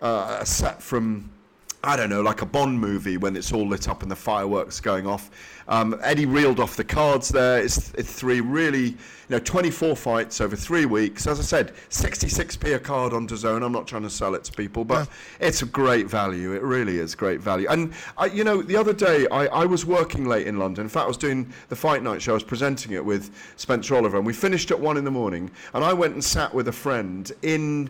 [0.00, 1.30] uh, a set from
[1.82, 4.80] I don't know, like a Bond movie when it's all lit up and the fireworks
[4.80, 5.30] going off.
[5.66, 7.58] Um, Eddie reeled off the cards there.
[7.58, 8.96] It's, it's three really, you
[9.30, 11.26] know, 24 fights over three weeks.
[11.26, 13.64] As I said, 66p a card on DAZN.
[13.64, 16.52] I'm not trying to sell it to people, but it's a great value.
[16.52, 17.66] It really is great value.
[17.70, 20.84] And, I, you know, the other day I, I was working late in London.
[20.84, 22.32] In fact, I was doing the Fight Night show.
[22.32, 25.50] I was presenting it with Spencer Oliver, and we finished at one in the morning.
[25.72, 27.88] And I went and sat with a friend in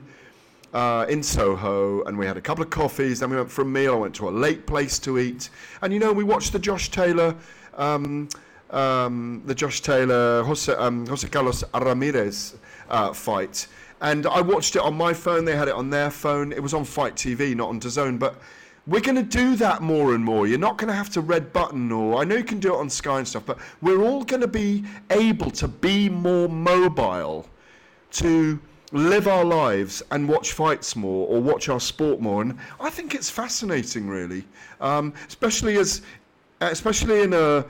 [0.73, 3.21] uh, in Soho, and we had a couple of coffees.
[3.21, 3.95] Then we went for a meal.
[3.95, 5.51] I went to a late place to eat,
[5.83, 7.35] and you know, we watched the Josh Taylor,
[7.75, 8.29] um,
[8.71, 12.57] um, the Josh Taylor Jose, um, Jose Carlos Ramirez
[12.89, 13.67] uh, fight,
[14.01, 15.45] and I watched it on my phone.
[15.45, 16.53] They had it on their phone.
[16.53, 18.41] It was on Fight TV, not on DAZN, but.
[18.87, 20.49] we're going to do that more and more.
[20.49, 22.79] You're not going to have to red button, or I know you can do it
[22.79, 27.47] on Sky and stuff, but we're all going to be able to be more mobile,
[28.13, 28.59] to
[28.93, 32.43] live our lives and watch fights more or watch our sport more.
[32.43, 34.45] And I think it's fascinating, really,
[34.81, 36.03] um, especially as,
[36.61, 37.65] especially in a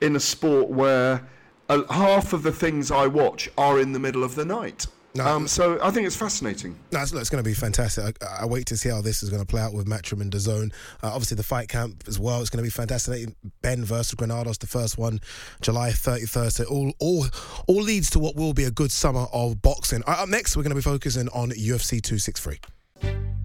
[0.00, 1.26] in a sport where
[1.68, 4.86] uh, half of the things I watch are in the middle of the night.
[5.16, 5.26] No.
[5.26, 6.76] Um, so I think it's fascinating.
[6.92, 8.22] No, it's, it's going to be fantastic.
[8.22, 10.30] I, I wait to see how this is going to play out with Matchroom and
[10.30, 10.72] DAZN.
[11.02, 12.40] Uh, obviously, the fight camp as well.
[12.40, 13.28] It's going to be fantastic.
[13.62, 15.20] Benn versus Granados, the first one,
[15.62, 16.52] July 31st.
[16.52, 17.26] So all, all,
[17.66, 20.02] all leads to what will be a good summer of boxing.
[20.06, 23.35] Uh, up next, we're going to be focusing on UFC 263.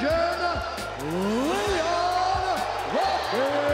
[0.00, 0.64] Unanimous
[1.02, 2.58] Leon
[2.94, 3.72] Rocky.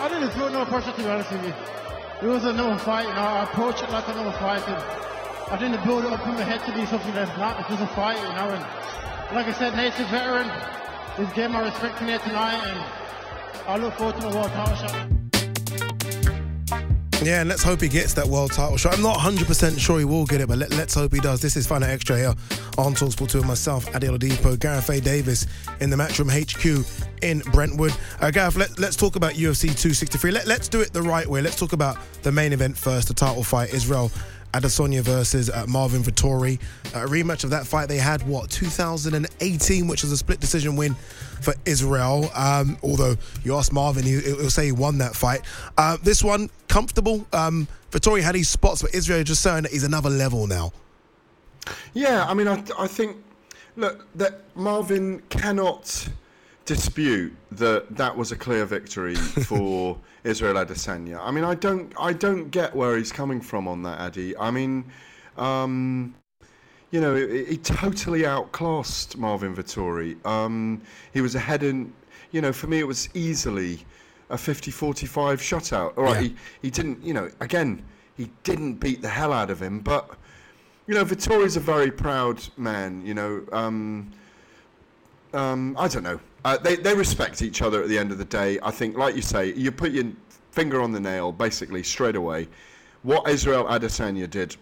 [0.00, 1.54] I didn't feel no pressure to be honest with you.
[2.20, 4.82] It was a normal fight, know, I approached it like a normal fight and
[5.52, 7.60] I didn't build it up in my head to be something that's not.
[7.60, 8.64] It's just a fight, you know, and
[9.34, 10.50] like I said, Nate's a veteran.
[11.16, 12.78] He's getting my respect in here tonight and
[13.68, 15.17] I look forward to the world title shot.
[17.20, 18.94] Yeah, and let's hope he gets that world title shot.
[18.94, 21.40] I'm not 100% sure he will get it, but let, us hope he does.
[21.40, 22.34] This is Final Extra here
[22.78, 25.00] on Talksport 2 with myself, Adi Oladipo, Gareth A.
[25.00, 25.44] Davis
[25.80, 26.86] in the Matchroom HQ
[27.22, 27.92] in Brentwood.
[28.20, 30.30] Uh, Gareth, let, us talk about UFC 263.
[30.30, 31.42] Let, let's do it the right way.
[31.42, 34.12] Let's talk about the main event first, the title fight, Israel
[34.52, 36.60] Adesanya versus uh, Marvin Vettori.
[36.94, 40.94] A rematch of that fight they had, what, 2018, which was a split decision win
[41.40, 42.30] for Israel.
[42.34, 45.42] Um, although you ask Marvin, he, will say he won that fight.
[45.76, 47.26] Uh, this one, comfortable.
[47.32, 50.72] Um, Vettori had his spots, but Israel just saying that he's another level now.
[51.94, 53.16] Yeah, I mean, I, I think,
[53.76, 56.08] look, that Marvin cannot
[56.68, 59.14] dispute that that was a clear victory
[59.48, 61.18] for Israel Adesanya.
[61.20, 64.36] I mean, I don't, I don't get where he's coming from on that, Adi.
[64.36, 64.84] I mean,
[65.38, 66.14] um,
[66.90, 70.24] you know, he, totally outclassed Marvin Vettori.
[70.26, 70.82] Um,
[71.14, 71.90] he was ahead in,
[72.32, 73.78] you know, for me it was easily
[74.28, 75.96] a 50-45 shutout.
[75.96, 76.28] All right, yeah.
[76.28, 77.82] he, he didn't, you know, again,
[78.14, 80.10] he didn't beat the hell out of him, but,
[80.86, 83.42] you know, Vettori's a very proud man, you know.
[83.52, 84.12] Um,
[85.32, 86.20] um, I don't know.
[86.48, 88.58] Uh, they, they respect each other at the end of the day.
[88.62, 90.06] I think, like you say, you put your
[90.50, 92.48] finger on the nail basically straight away.
[93.02, 94.56] What Israel Adesanya did,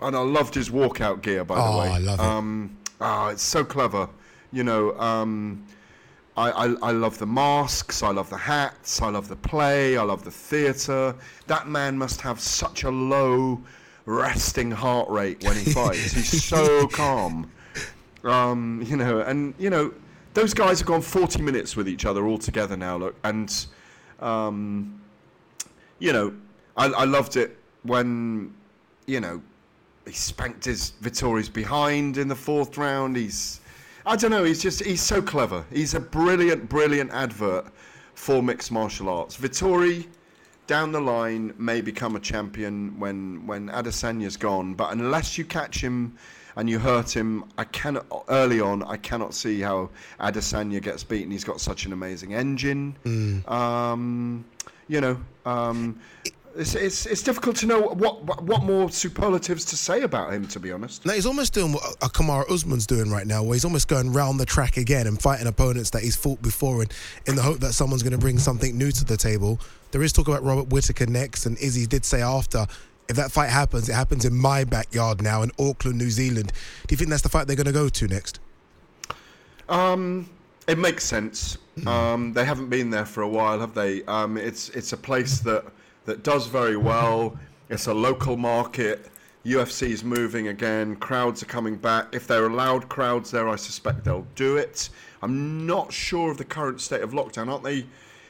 [0.00, 1.88] and I loved his walkout gear, by oh, the way.
[1.90, 2.92] I love um, it.
[3.02, 4.08] Oh, it's so clever.
[4.52, 5.66] You know, um,
[6.34, 10.04] I, I, I love the masks, I love the hats, I love the play, I
[10.04, 11.14] love the theatre.
[11.46, 13.60] That man must have such a low
[14.06, 16.12] resting heart rate when he fights.
[16.12, 17.52] He's so calm.
[18.24, 19.92] Um, you know, and you know,
[20.38, 22.96] those guys have gone 40 minutes with each other all together now.
[22.96, 23.66] Look, and
[24.20, 25.02] um,
[25.98, 26.32] you know,
[26.76, 28.54] I, I loved it when
[29.06, 29.42] you know
[30.06, 33.16] he spanked his Vettori's behind in the fourth round.
[33.16, 33.60] He's
[34.06, 34.44] I don't know.
[34.44, 35.64] He's just he's so clever.
[35.72, 37.66] He's a brilliant, brilliant advert
[38.14, 39.36] for mixed martial arts.
[39.36, 40.06] Vettori
[40.68, 45.80] down the line may become a champion when when Adesanya's gone, but unless you catch
[45.80, 46.16] him
[46.58, 48.82] and you hurt him, I cannot early on.
[48.82, 51.30] I cannot see how Adesanya gets beaten.
[51.30, 52.96] He's got such an amazing engine.
[53.04, 53.48] Mm.
[53.48, 54.44] Um,
[54.88, 56.00] you know, um,
[56.56, 60.48] it's, it's, it's difficult to know what what more superlatives to say about him.
[60.48, 63.64] To be honest, now he's almost doing what Kamaru Usman's doing right now, where he's
[63.64, 66.92] almost going round the track again and fighting opponents that he's fought before, and
[67.26, 69.60] in the hope that someone's going to bring something new to the table.
[69.92, 72.66] There is talk about Robert Whitaker next, and Izzy did say after
[73.08, 76.52] if that fight happens, it happens in my backyard now in Auckland, New Zealand.
[76.86, 78.40] Do you think that's the fight they're going to go to next?
[79.68, 80.28] Um,
[80.66, 81.58] it makes sense.
[81.86, 84.04] Um, they haven't been there for a while, have they?
[84.04, 85.64] Um, it's it's a place that
[86.06, 87.38] that does very well.
[87.68, 89.10] It's a local market.
[89.44, 90.96] UFC is moving again.
[90.96, 92.08] Crowds are coming back.
[92.12, 94.90] If they're allowed crowds there, I suspect they'll do it.
[95.22, 97.48] I'm not sure of the current state of lockdown.
[97.48, 97.86] Aren't they?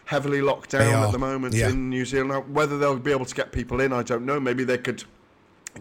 [0.09, 1.69] Heavily locked down at the moment yeah.
[1.69, 2.31] in New Zealand.
[2.31, 4.41] Now, whether they'll be able to get people in, I don't know.
[4.41, 5.05] Maybe they could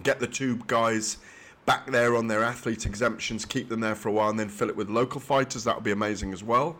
[0.03, 1.19] get the two guys
[1.65, 4.67] back there on their athlete exemptions, keep them there for a while, and then fill
[4.67, 5.63] it with local fighters.
[5.63, 6.75] That would be amazing as well.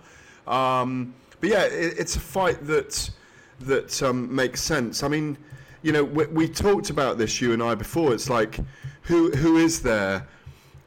[0.45, 3.09] Um, but yeah, it, it's a fight that
[3.61, 5.01] that um, makes sense.
[5.01, 5.37] I mean,
[5.83, 8.13] you know, we, we talked about this you and I before.
[8.13, 8.59] It's like,
[9.03, 10.27] who who is there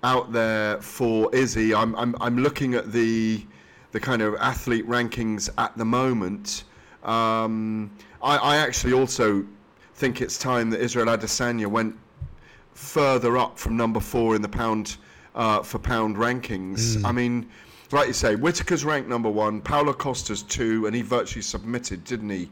[0.04, 1.74] out there for Izzy?
[1.74, 3.46] I'm I'm I'm looking at the
[3.93, 6.64] the kind of athlete rankings at the moment.
[7.03, 7.91] Um,
[8.22, 9.45] I, I, actually also
[9.95, 11.97] think it's time that Israel Adesanya went
[12.74, 14.97] further up from number four in the pound
[15.34, 16.97] uh, for pound rankings.
[16.97, 17.05] Mm.
[17.07, 17.49] I mean,
[17.91, 22.30] like you say, Whitaker's ranked number one, Paulo Costa's two, and he virtually submitted, didn't
[22.30, 22.51] he?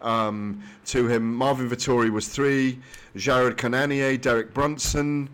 [0.00, 2.78] Um, to him, Marvin Vettori was three,
[3.16, 5.28] Jared Cannonier, Derek Brunson,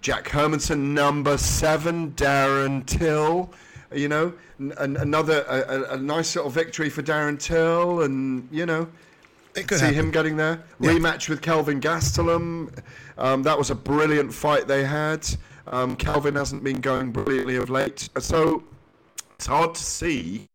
[0.00, 3.50] Jack Hermansson, number seven, Darren Till.
[3.94, 8.88] You know, an- another a, a, nice little victory for Darren Till, and you know,
[9.54, 10.62] see him getting there.
[10.80, 12.76] Rematch with Kelvin Gastelum.
[13.18, 15.26] Um, that was a brilliant fight they had.
[15.66, 18.62] Um, Kelvin hasn't been going brilliantly of late, so
[19.34, 20.48] it's hard to see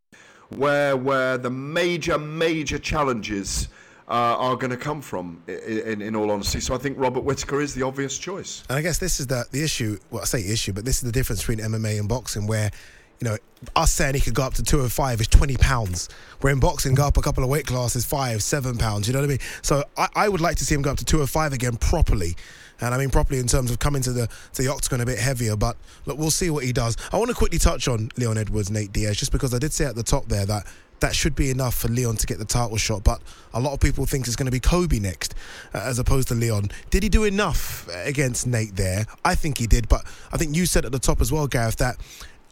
[0.49, 3.69] where where the major major challenges
[4.07, 5.41] uh, are going to come from.
[5.47, 8.63] In, in all honesty, so I think Robert Whitaker is the obvious choice.
[8.69, 9.97] And I guess this is the the issue.
[10.11, 12.71] Well, I say issue, but this is the difference between MMA and boxing, where
[13.19, 13.37] you know
[13.75, 16.09] us saying he could go up to 205 is 20 pounds,
[16.41, 19.07] where in boxing go up a couple of weight classes, five, seven pounds.
[19.07, 19.39] You know what I mean?
[19.61, 22.35] So I, I would like to see him go up to 205 again properly.
[22.81, 25.19] And I mean properly in terms of coming to the to the octagon a bit
[25.19, 26.95] heavier, but look, we'll see what he does.
[27.11, 29.85] I want to quickly touch on Leon Edwards, Nate Diaz, just because I did say
[29.85, 30.65] at the top there that
[30.99, 33.03] that should be enough for Leon to get the title shot.
[33.03, 33.21] But
[33.53, 35.35] a lot of people think it's going to be Colby next,
[35.73, 36.69] uh, as opposed to Leon.
[36.89, 39.05] Did he do enough against Nate there?
[39.23, 39.87] I think he did.
[39.87, 41.97] But I think you said at the top as well, Gareth, that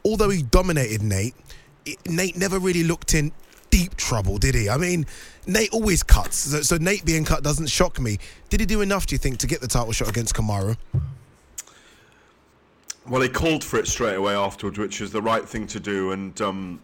[0.07, 1.35] although he dominated Nate,
[1.85, 3.31] it, Nate never really looked in
[3.69, 4.69] deep trouble, did he?
[4.69, 5.05] I mean,
[5.45, 6.37] Nate always cuts.
[6.37, 8.17] So, so Nate being cut doesn't shock me.
[8.49, 10.77] Did he do enough, do you think, to get the title shot against Kamaru?
[13.07, 16.11] Well, he called for it straight away afterwards, which is the right thing to do.
[16.11, 16.81] And um,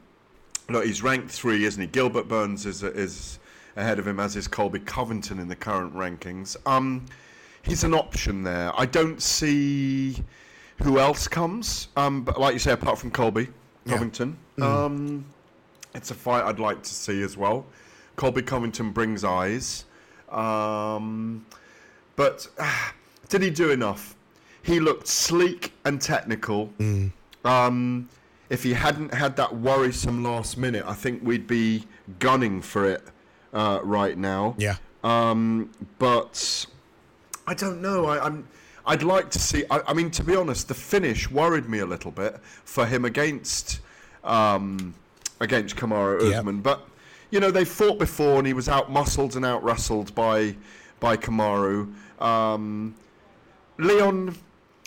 [0.70, 1.88] look, he's ranked three, isn't he?
[1.88, 3.40] Gilbert Burns is is
[3.76, 6.56] ahead of him, as is Colby Covington in the current rankings.
[6.66, 7.06] Um,
[7.64, 8.72] he's an option there.
[8.80, 10.24] I don't see
[10.84, 11.88] who else comes.
[11.96, 13.48] Um, but like you say, apart from Colby
[13.88, 15.26] Covington, um,
[15.96, 17.66] it's a fight I'd like to see as well.
[18.16, 19.86] Colby Covington brings eyes.
[20.30, 21.46] Um,
[22.16, 22.94] but ah,
[23.30, 24.16] did he do enough?
[24.62, 26.72] He looked sleek and technical.
[27.44, 28.10] Um,
[28.50, 31.86] if he hadn't had that worrisome last minute, I think we'd be
[32.20, 33.04] gunning for it
[33.54, 34.56] uh, right now.
[34.58, 34.76] Yeah.
[35.04, 36.66] Um, but
[37.48, 38.06] I don't know.
[38.06, 38.48] I, I'm.
[38.86, 39.64] I'd like to see.
[39.70, 43.06] I, I mean, to be honest, the finish worried me a little bit for him
[43.06, 43.80] against
[44.24, 44.94] um,
[45.40, 46.64] against Kamaru Yep.
[46.64, 46.88] But
[47.32, 50.56] you know, they fought before, and he was out muscled and out wrestled by
[51.00, 51.94] by Kamaru.
[52.22, 52.96] Um,
[53.78, 54.36] Leon.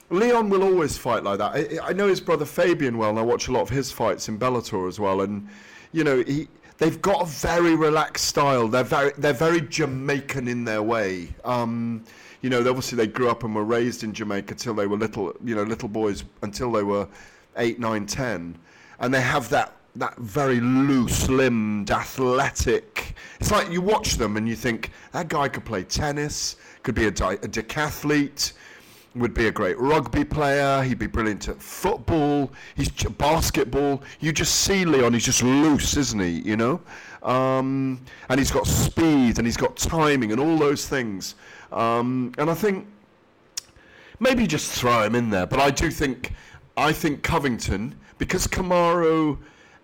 [0.09, 1.81] Leon will always fight like that.
[1.83, 4.29] I, I know his brother Fabian well, and I watch a lot of his fights
[4.29, 5.21] in Bellator as well.
[5.23, 5.49] And
[5.91, 6.47] you know, he
[6.79, 8.69] they've got a very relaxed style.
[8.69, 11.35] They're very they're very Jamaican in their way.
[11.45, 12.05] Um,
[12.43, 15.35] you know, obviously they grew up and were raised in Jamaica till they were little,
[15.43, 17.09] you know, little boys until they were
[17.57, 18.57] eight, nine, ten,
[19.01, 23.15] and they have that that very loose limbed, athletic.
[23.41, 27.07] It's like you watch them and you think that guy could play tennis, could be
[27.07, 28.53] a, di- a decathlete
[29.17, 30.83] would be a great rugby player.
[30.83, 32.53] He'd be brilliant at football.
[32.75, 34.03] He's basketball.
[34.21, 35.13] You just see Leon.
[35.13, 36.41] He's just loose, isn't he?
[36.41, 36.81] You know,
[37.23, 41.35] um, and he's got speed and he's got timing and all those things.
[41.73, 42.87] Um, and I think
[44.21, 45.47] maybe just throw him in there.
[45.47, 46.33] But I do think,
[46.77, 49.39] I think Covington because Kamaru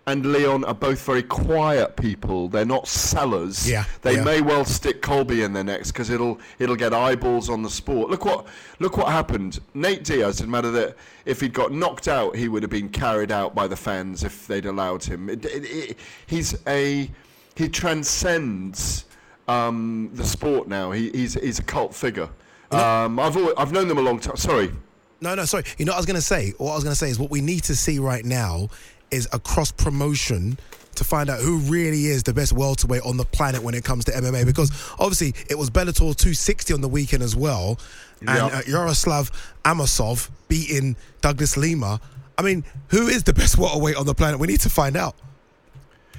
[0.06, 2.48] and Leon are both very quiet people.
[2.48, 3.70] They're not sellers.
[3.70, 4.24] Yeah, They yeah.
[4.24, 8.10] may well stick Colby in there next because it'll it'll get eyeballs on the sport.
[8.10, 8.46] Look what
[8.80, 9.60] look what happened.
[9.74, 10.40] Nate Diaz.
[10.40, 13.68] It matter that if he'd got knocked out, he would have been carried out by
[13.68, 15.30] the fans if they'd allowed him.
[15.30, 17.08] It, it, it, he's a
[17.54, 19.04] he transcends
[19.48, 20.90] um, the sport now.
[20.90, 22.28] He, he's he's a cult figure.
[22.72, 24.36] Um, I've always, I've known them a long time.
[24.36, 24.72] Sorry.
[25.20, 25.62] No, no, sorry.
[25.78, 26.52] You know what I was going to say?
[26.56, 28.70] What I was going to say is what we need to see right now
[29.12, 30.58] is a cross promotion
[30.94, 34.04] to find out who really is the best welterweight on the planet when it comes
[34.04, 34.44] to MMA.
[34.44, 37.78] Because obviously it was Bellator 260 on the weekend as well,
[38.20, 38.46] and Yeah.
[38.58, 39.30] uh, Yaroslav
[39.64, 42.00] Amosov beating Douglas Lima.
[42.36, 44.38] I mean, who is the best welterweight on the planet?
[44.40, 45.14] We need to find out.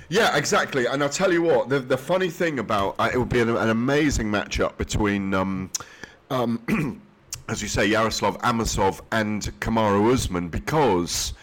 [0.10, 0.86] Yeah, exactly.
[0.86, 3.50] And I'll tell you what, the, the funny thing about uh, it would be an,
[3.50, 5.72] an amazing matchup between, um,
[6.30, 7.02] um,
[7.50, 11.34] as you say, Yaroslav Amosov and Kamaru Usman because,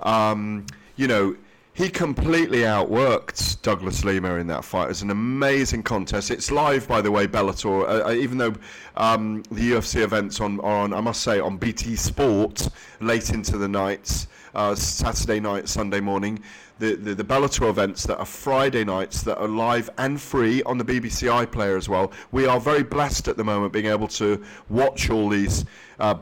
[0.00, 0.64] um,
[0.96, 1.36] you know,
[1.74, 4.84] he completely outworked Douglas Lima in that fight.
[4.84, 6.30] It was an amazing contest.
[6.30, 7.82] It's live, by the way, Bellator.
[7.82, 8.54] Uh, uh, even though
[8.96, 12.68] um, the UFC events on are on, I must say, on BT Sport
[13.00, 16.40] late into the nights, uh, Saturday night, Sunday morning.
[16.78, 20.78] The, the the Bellator events that are Friday nights that are live and free on
[20.78, 22.12] the BBC iPlayer as well.
[22.30, 25.64] We are very blessed at the moment being able to watch all these
[25.98, 26.16] uh,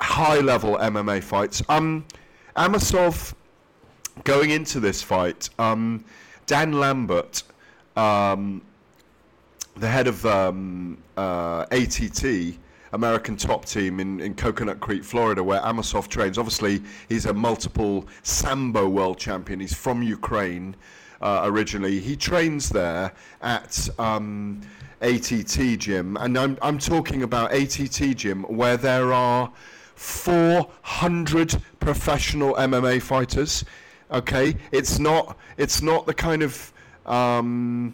[0.00, 1.62] high level MMA fights.
[1.68, 2.06] Um,
[2.56, 3.34] Amosov
[4.22, 6.04] going into this fight, um,
[6.46, 7.42] Dan Lambert
[7.96, 8.62] um,
[9.76, 12.56] the head of um, uh, ATT,
[12.92, 16.38] American top team in, in Coconut Creek, Florida, where Amosov trains.
[16.38, 19.58] Obviously, he's a multiple Sambo world champion.
[19.60, 20.76] He's from Ukraine
[21.20, 21.98] uh, originally.
[21.98, 23.12] He trains there
[23.42, 24.60] at um,
[25.00, 29.50] ATT gym, and I'm, I'm talking about ATT gym where there are
[29.96, 33.64] 400 professional MMA fighters.
[34.14, 36.72] Okay, it's not it's not the kind of
[37.04, 37.92] um,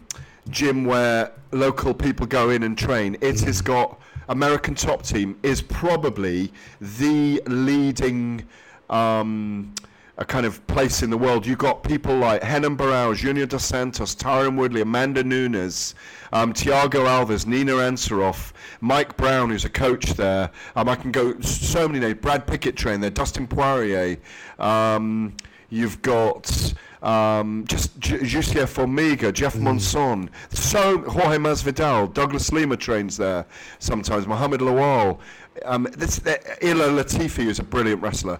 [0.51, 3.17] gym where local people go in and train.
[3.21, 3.99] It has got
[4.29, 8.47] American Top Team is probably the leading.
[8.91, 9.73] Um,
[10.17, 11.47] a kind of place in the world.
[11.47, 15.95] You've got people like Renan Barão, Junior Dos Santos, Tyron Woodley, Amanda Nunes,
[16.31, 18.51] um, Thiago Alves, Nina Ansaroff,
[18.81, 20.51] Mike Brown, who's a coach there.
[20.75, 22.19] Um, I can go so many names.
[22.21, 24.17] Brad Pickett train there, Dustin Poirier.
[24.59, 25.33] Um,
[25.71, 33.47] you've got um, just Jussier Formiga, Jeff Monson, so Jorge Masvidal, Douglas Lima trains there
[33.79, 35.17] sometimes, Mohamed Lawal.
[35.65, 38.39] Um, this, uh, Ilir Latifi, who's a brilliant wrestler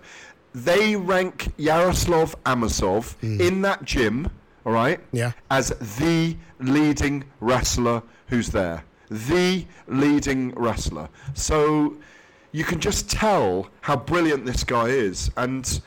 [0.53, 4.29] they rank Yaroslav Amosov in that gym,
[4.65, 4.99] all right?
[5.11, 5.31] Yeah.
[5.49, 8.83] As the leading wrestler who's there.
[9.09, 11.09] The leading wrestler.
[11.33, 11.95] So
[12.51, 15.31] you can just tell how brilliant this guy is.
[15.37, 15.81] And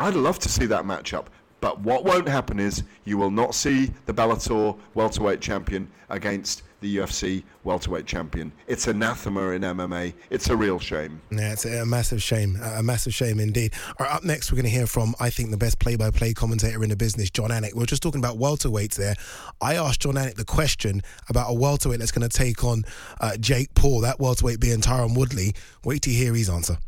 [0.00, 1.26] I'd love to see that matchup.
[1.60, 6.96] But what won't happen is you will not see the Bellator welterweight champion against the
[6.96, 8.50] UFC welterweight champion.
[8.66, 10.14] It's anathema in MMA.
[10.30, 11.20] It's a real shame.
[11.30, 12.58] Yeah, it's a massive shame.
[12.62, 13.74] A massive shame indeed.
[13.98, 16.10] All right, up next, we're going to hear from, I think, the best play by
[16.10, 17.74] play commentator in the business, Jon Anik.
[17.74, 19.16] We are just talking about welterweights there.
[19.60, 22.84] I asked Jon Anik the question about a welterweight that's going to take on
[23.20, 25.52] uh, Jake Paul, that welterweight being Tyron Woodley.
[25.84, 26.78] Wait to hear his answer.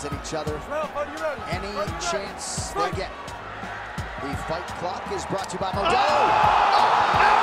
[0.00, 0.56] Gums at each other.
[1.50, 3.10] Any chance they get.
[4.22, 5.80] The fight clock is brought to you by Modelo.
[5.82, 7.40] Oh, oh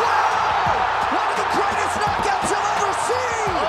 [0.00, 1.12] Wow!
[1.12, 3.32] One of the greatest knockouts you'll ever see!
[3.52, 3.64] Oh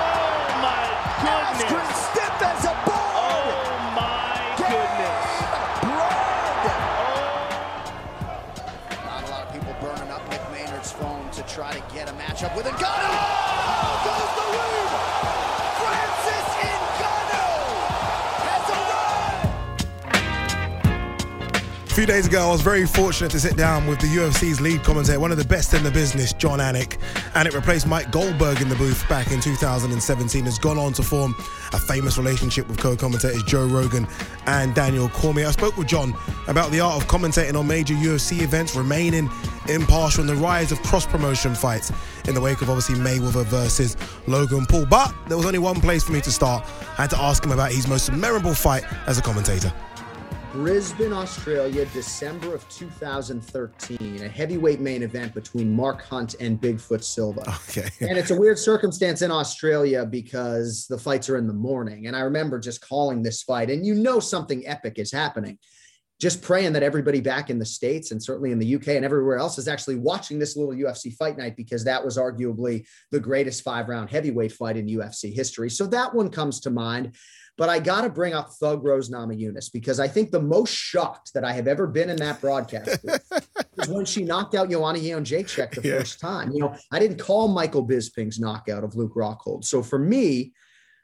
[0.64, 0.84] my
[1.24, 1.64] goodness!
[1.64, 3.16] Askren stiff as a board!
[3.16, 5.24] Oh my goodness!
[5.84, 6.04] Oh.
[9.04, 12.12] Not a lot of people burning up Mick Maynard's phone to try to get a
[12.14, 12.82] matchup with Ngannou.
[12.82, 13.03] Oh,
[21.94, 24.82] A few days ago, I was very fortunate to sit down with the UFC's lead
[24.82, 26.98] commentator, one of the best in the business, Jon Anik.
[27.34, 31.36] Anik replaced Mike Goldberg in the booth back in 2017, has gone on to form
[31.72, 34.08] a famous relationship with co-commentators Joe Rogan
[34.46, 35.46] and Daniel Cormier.
[35.46, 36.14] I spoke with John
[36.48, 39.30] about the art of commentating on major UFC events, remaining
[39.68, 41.92] impartial, and the rise of cross-promotion fights
[42.26, 44.86] in the wake of obviously Mayweather versus Logan Paul.
[44.86, 46.66] But there was only one place for me to start.
[46.98, 49.72] I had to ask him about his most memorable fight as a commentator.
[50.54, 57.40] Brisbane, Australia, December of 2013, a heavyweight main event between Mark Hunt and Bigfoot Silva.
[57.68, 57.88] Okay.
[58.00, 62.06] and it's a weird circumstance in Australia because the fights are in the morning.
[62.06, 65.58] And I remember just calling this fight, and you know something epic is happening.
[66.20, 69.38] Just praying that everybody back in the States and certainly in the UK and everywhere
[69.38, 73.64] else is actually watching this little UFC fight night because that was arguably the greatest
[73.64, 75.68] five round heavyweight fight in UFC history.
[75.68, 77.16] So that one comes to mind.
[77.56, 81.32] But I got to bring up Thug Rose Namajunas because I think the most shocked
[81.34, 83.04] that I have ever been in that broadcast
[83.76, 85.98] was when she knocked out Joanna Jędrzejczyk the Yeah.
[85.98, 86.50] first time.
[86.50, 89.64] You know, I didn't call Michael Bisping's knockout of Luke Rockhold.
[89.64, 90.52] So for me,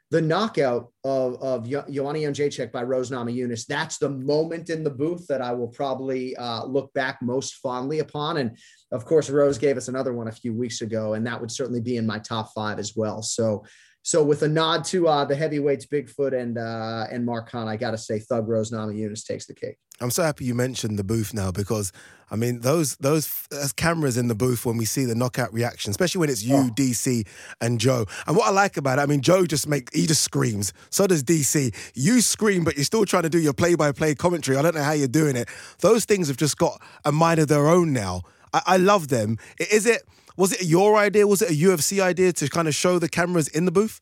[0.09, 4.89] the knockout of, of Jo- Joanna Jędrzejczyk by Rose Namajunas, that's the moment in the
[4.89, 8.35] booth that I will probably uh, look back most fondly upon.
[8.35, 8.57] And
[8.91, 11.79] of course, Rose gave us another one a few weeks ago, and that would certainly
[11.79, 13.21] be in my top five as well.
[13.21, 13.63] So
[14.03, 17.77] so with a nod to uh, the heavyweights, Bigfoot and uh, and Mark Hunt, I
[17.77, 19.77] got to say Thug Rose Namajunas takes the cake.
[19.99, 21.91] I'm so happy you mentioned the booth now because
[22.31, 25.91] I mean those those those cameras in the booth when we see the knockout reaction,
[25.91, 27.27] especially when it's you, DC,
[27.61, 28.05] and Joe.
[28.25, 30.73] And what I like about it, I mean, Joe just make he just screams.
[30.89, 31.75] So does DC.
[31.93, 34.57] You scream, but you're still trying to do your play-by-play commentary.
[34.57, 35.47] I don't know how you're doing it.
[35.81, 38.23] Those things have just got a mind of their own now.
[38.51, 39.37] I, I love them.
[39.59, 40.01] Is it?
[40.37, 41.27] Was it your idea?
[41.27, 44.01] Was it a UFC idea to kind of show the cameras in the booth?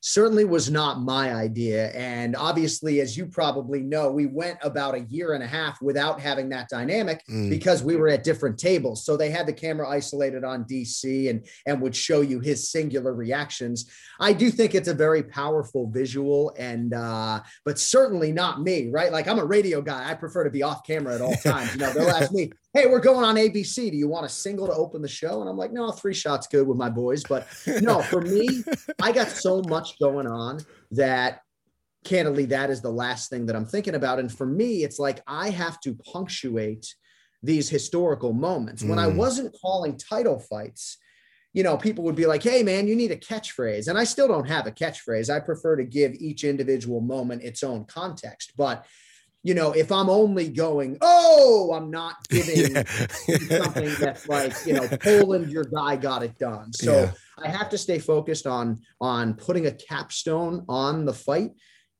[0.00, 1.88] certainly was not my idea.
[1.90, 6.20] And obviously, as you probably know, we went about a year and a half without
[6.20, 7.50] having that dynamic Mm.
[7.50, 9.04] because we were at different tables.
[9.04, 13.12] So they had the camera isolated on DC and, and would show you his singular
[13.12, 13.90] reactions.
[14.20, 19.10] I do think it's a very powerful visual and uh, but certainly not me, right?
[19.10, 20.08] Like I'm a radio guy.
[20.08, 21.72] I prefer to be off camera at all times.
[21.74, 23.90] You know, they'll ask me, hey, we're going on ABC.
[23.90, 25.40] Do you want a single to open the show?
[25.40, 27.24] And I'm like, no, three shots good with my boys.
[27.24, 28.64] But no, for me,
[29.02, 30.58] I got so much going on
[30.92, 31.40] that
[32.04, 34.18] candidly, that is the last thing that I'm thinking about.
[34.18, 36.94] And for me, it's like I have to punctuate
[37.42, 38.82] these historical moments.
[38.82, 39.14] When I Mm.
[39.16, 40.98] wasn't calling title fights,
[41.54, 43.88] you know, people would be like, hey, man, you need a catchphrase.
[43.88, 45.34] And I still don't have a catchphrase.
[45.34, 48.52] I prefer to give each individual moment its own context.
[48.56, 48.84] But,
[49.48, 54.86] you know, if I'm only going, oh, I'm not giving something that's like, you know,
[55.00, 56.70] Poland, your guy got it done.
[56.74, 57.12] So Yeah.
[57.42, 61.52] I have to stay focused on on putting a capstone on the fight.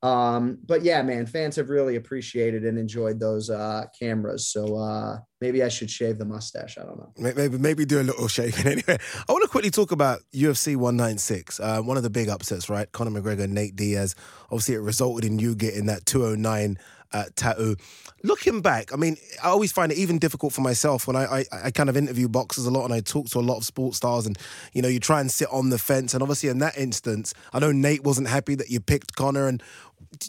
[0.02, 4.48] Um, but yeah, man, fans have really appreciated and enjoyed those uh cameras.
[4.48, 6.76] So uh maybe I should shave the mustache.
[6.76, 7.12] I don't know.
[7.16, 8.98] Maybe maybe do a little shaving anyway.
[9.28, 11.60] I want to quickly talk about UFC 196.
[11.60, 12.92] Uh, one of the big upsets, right?
[12.92, 14.14] Conor McGregor, Nate Diaz.
[14.50, 16.78] Obviously, it resulted in you getting that 209
[17.12, 17.76] uh, tattoo.
[18.22, 21.44] Looking back, I mean, I always find it even difficult for myself when I, I
[21.64, 23.98] I kind of interview boxers a lot and I talk to a lot of sports
[23.98, 24.36] stars, and
[24.72, 26.14] you know, you try and sit on the fence.
[26.14, 29.62] And obviously, in that instance, I know Nate wasn't happy that you picked Conor and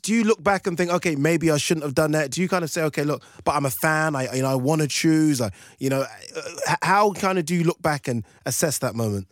[0.02, 2.32] do you look back and think, okay, maybe I shouldn't have done that?
[2.32, 4.16] Do you kind of say, okay, look, but I'm a fan.
[4.16, 5.42] I, you know, I want to choose.
[5.42, 6.06] I, you know,
[6.82, 9.28] how kind of do you look back and assess that moment?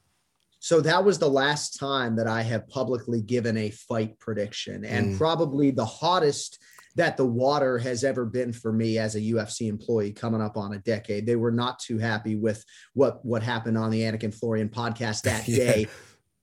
[0.59, 5.13] So that was the last time that I have publicly given a fight prediction, and
[5.13, 5.17] Mm.
[5.17, 6.59] probably the hottest
[6.97, 10.73] that the water has ever been for me as a UFC employee coming up on
[10.73, 11.25] a decade.
[11.25, 15.21] They were not too happy with what what happened on the Anik and Florian podcast
[15.21, 15.57] that Yeah.
[15.57, 15.87] day.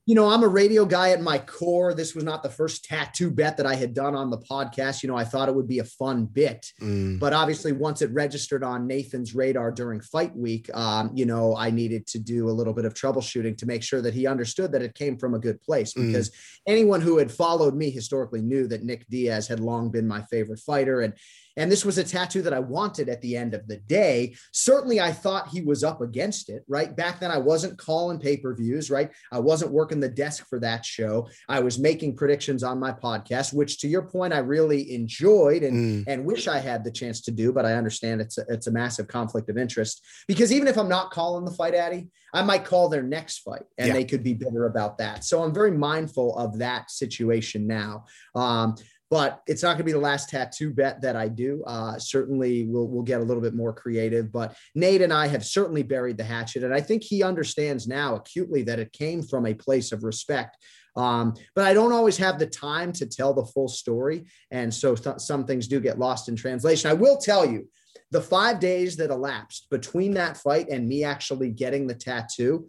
[0.06, 1.94] You know, I'm a radio guy at my core.
[1.94, 5.02] This was not the first tattoo bet that I had done on the podcast.
[5.02, 6.72] You know, I thought it would be a fun bit.
[6.80, 7.18] Mm.
[7.18, 11.70] But obviously, once it registered on Nathan's radar during fight week, um, you know, I
[11.70, 14.82] needed to do a little bit of troubleshooting to make sure that he understood that
[14.82, 15.94] it came from a good place.
[15.94, 16.08] Mm.
[16.08, 16.30] Because
[16.66, 20.58] anyone who had followed me historically knew that Nick Diaz had long been my favorite
[20.58, 21.00] fighter.
[21.00, 21.14] And
[21.56, 24.34] and this was a tattoo that I wanted at the end of the day.
[24.52, 26.94] Certainly, I thought he was up against it, right?
[26.94, 29.10] Back then, I wasn't calling pay per views, right?
[29.32, 31.28] I wasn't working the desk for that show.
[31.48, 35.74] I was making predictions on my podcast, which to your point, I really enjoyed and,
[35.74, 36.04] Mm.
[36.06, 38.70] and wish I had the chance to do, but I understand it's a, it's a
[38.70, 42.64] massive conflict of interest because even if I'm not calling the fight, Adi, I might
[42.64, 43.94] call their next fight and Yeah.
[43.94, 45.24] they could be bitter about that.
[45.24, 48.04] So I'm very mindful of that situation now.
[48.34, 48.74] Um,
[49.10, 51.62] but it's not going to be the last tattoo bet that I do.
[51.66, 54.32] Uh, certainly, we'll we'll get a little bit more creative.
[54.32, 58.16] But Nate and I have certainly buried the hatchet, and I think he understands now
[58.16, 60.56] acutely that it came from a place of respect.
[60.96, 64.94] Um, but I don't always have the time to tell the full story, and so
[64.94, 66.90] th- some things do get lost in translation.
[66.90, 67.68] I will tell you,
[68.10, 72.68] the five days that elapsed between that fight and me actually getting the tattoo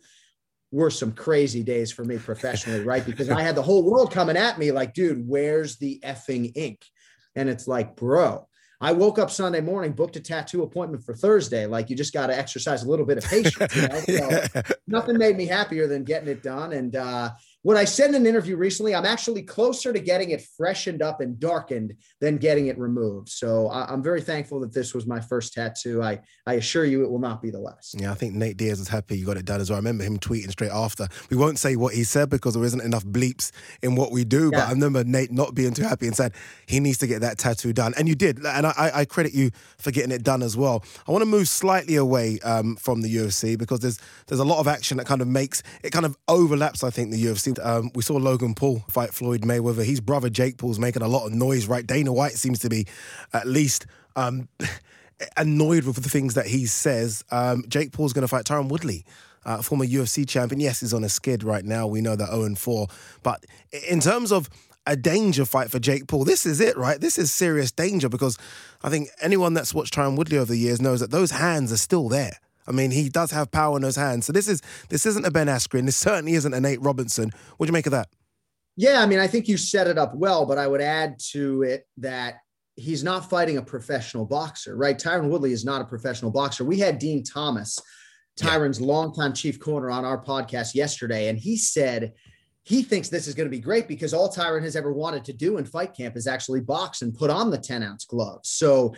[0.76, 3.06] were some crazy days for me professionally, right?
[3.06, 6.84] Because I had the whole world coming at me like, dude, where's the effing ink?
[7.34, 8.46] And it's like, bro,
[8.82, 11.66] I woke up Sunday morning, booked a tattoo appointment for Thursday.
[11.66, 13.74] Like, you just got to exercise a little bit of patience.
[13.74, 14.42] You know?
[14.54, 16.74] So nothing made me happier than getting it done.
[16.74, 17.32] And uh,
[17.66, 21.20] what I said in an interview recently, I'm actually closer to getting it freshened up
[21.20, 23.28] and darkened than getting it removed.
[23.30, 26.04] So I- I'm very thankful that this was my first tattoo.
[26.04, 28.00] I, I assure you it will not be the last.
[28.00, 29.78] Yeah, I think Nate Diaz was happy you got it done as well.
[29.78, 31.08] I remember him tweeting straight after.
[31.32, 33.52] We won't say what he said because there isn't enough bleeps
[33.82, 36.34] in what we do, but I remember Nate not being too happy and said
[36.68, 37.96] he needs to get that tattoo done.
[37.98, 38.38] And you did.
[38.46, 39.50] And I, I- I credit you
[39.80, 40.84] for getting it done as well.
[41.08, 43.98] I want to move slightly away um, from the UFC because there's
[44.28, 47.12] there's a lot of action that kind of makes it kind of overlaps, I think,
[47.12, 47.55] the UFC.
[47.60, 49.86] Um, we saw Logan Paul fight Floyd Mayweather.
[49.86, 51.86] His brother Jake Paul's making a lot of noise, right?
[51.86, 52.88] Dana White seems to be
[53.34, 53.86] at least.
[54.16, 54.48] Um,
[55.38, 57.24] annoyed with the things that he says.
[57.32, 59.06] Um, Jake Paul's going to fight Tyron Woodley,
[59.46, 60.60] uh, former UFC champion.
[60.60, 61.88] Yes, he's on a skid right now.
[61.88, 62.88] We know that 0 4.
[63.24, 63.46] But
[63.88, 64.50] in terms of
[64.88, 67.00] a danger fight for Jake Paul, this is it, right?
[67.00, 68.38] This is serious danger because
[68.84, 71.78] I think anyone that's watched Tyron Woodley over the years knows that those hands are
[71.78, 72.40] still there.
[72.68, 74.26] I mean, he does have power in those hands.
[74.26, 75.86] So this is this isn't a Ben Askren.
[75.86, 77.32] This certainly isn't a Nate Robinson.
[77.58, 78.10] What do you make of that?
[78.78, 81.64] Yeah, I mean, I think you set it up well, but I would add to
[81.64, 82.36] it that
[82.76, 84.98] he's not fighting a professional boxer, right?
[84.98, 86.66] Tyron Woodley is not a professional boxer.
[86.66, 87.80] We had Dean Thomas,
[88.38, 92.14] Tyron's longtime chief corner, on our podcast yesterday, and he said
[92.64, 95.34] he thinks this is going to be great because all Tyron has ever wanted to
[95.34, 98.50] do in fight camp is actually box and put on the 10 ounce gloves.
[98.50, 98.94] So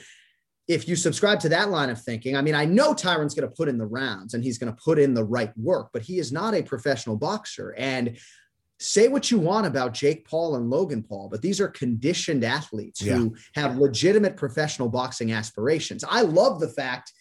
[0.67, 3.55] if you subscribe to that line of thinking, I mean, I know Tyron's going to
[3.55, 6.19] put in the rounds and he's going to put in the right work, but he
[6.19, 7.73] is not a professional boxer.
[7.77, 8.17] And
[8.79, 13.01] say what you want about Jake Paul and Logan Paul, but these are conditioned athletes
[13.01, 16.03] who have legitimate professional boxing aspirations.
[16.07, 17.11] I love the fact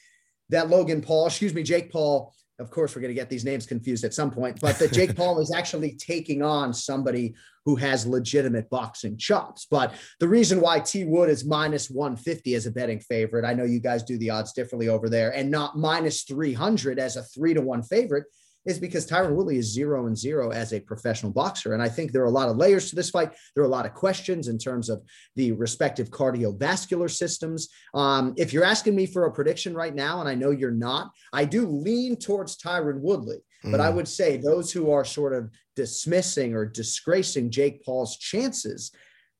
[0.50, 3.66] that Logan Paul, excuse me, Jake Paul, of course, we're going to get these names
[3.66, 7.34] confused at some point, but that Jake Paul is actually taking on somebody
[7.66, 9.66] who has legitimate boxing chops.
[9.70, 13.64] But the reason why T Wood is minus 150 as a betting favorite, I know
[13.64, 17.52] you guys do the odds differently over there, and not minus 300 as a three
[17.54, 18.24] to one favorite
[18.66, 21.72] is because Tyron Woodley is zero and zero as a professional boxer.
[21.72, 23.32] And I think there are a lot of layers to this fight.
[23.54, 25.02] There are a lot of questions in terms of
[25.36, 27.68] the respective cardiovascular systems.
[27.94, 31.12] Um, if you're asking me for a prediction right now, and I know you're not,
[31.32, 33.38] I do lean towards Tyron Woodley.
[33.64, 33.94] But I Mm.
[33.96, 38.92] would say those who are sort of dismissing or disgracing Jake Paul's chances,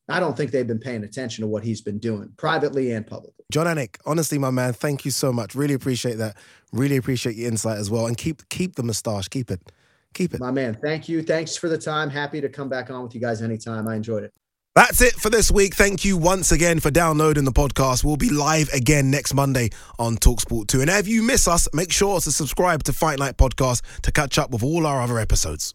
[0.09, 3.36] I don't think they've been paying attention to what he's been doing privately and publicly.
[3.53, 5.55] Jon Anik, honestly, my man, thank you so much.
[5.55, 6.36] Really appreciate that.
[6.72, 8.07] Really appreciate your insight as well.
[8.07, 9.28] And keep keep the moustache.
[9.28, 9.61] Keep it.
[10.14, 10.40] Keep it.
[10.40, 11.22] My man, thank you.
[11.22, 12.11] Thanks for the time.
[12.11, 13.86] Happy to come back on with you guys anytime.
[13.86, 14.32] I enjoyed it.
[14.74, 15.74] That's it for this week.
[15.74, 18.05] Thank you once again for downloading the podcast.
[18.05, 20.82] We'll be live again next Monday on Talksport 2.
[20.82, 24.38] And if you miss us, make sure to subscribe to Fight Night Podcast to catch
[24.38, 25.74] up with all our other episodes.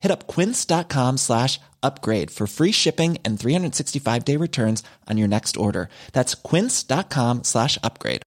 [0.00, 5.56] Hit up quince.com slash upgrade for free shipping and 365 day returns on your next
[5.56, 5.88] order.
[6.12, 8.22] That's quince.com slash upgrade.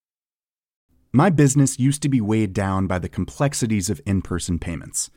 [1.12, 5.12] My business used to be weighed down by the complexities of in person payments.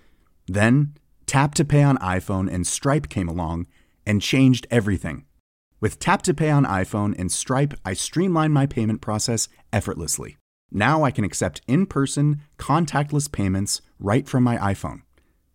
[0.47, 0.95] Then,
[1.25, 3.67] Tap to Pay on iPhone and Stripe came along
[4.05, 5.25] and changed everything.
[5.81, 10.37] With Tap to Pay on iPhone and Stripe, I streamlined my payment process effortlessly.
[10.71, 15.03] Now I can accept in person, contactless payments right from my iPhone.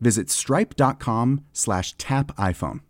[0.00, 2.80] visit stripe.com/tapiphone.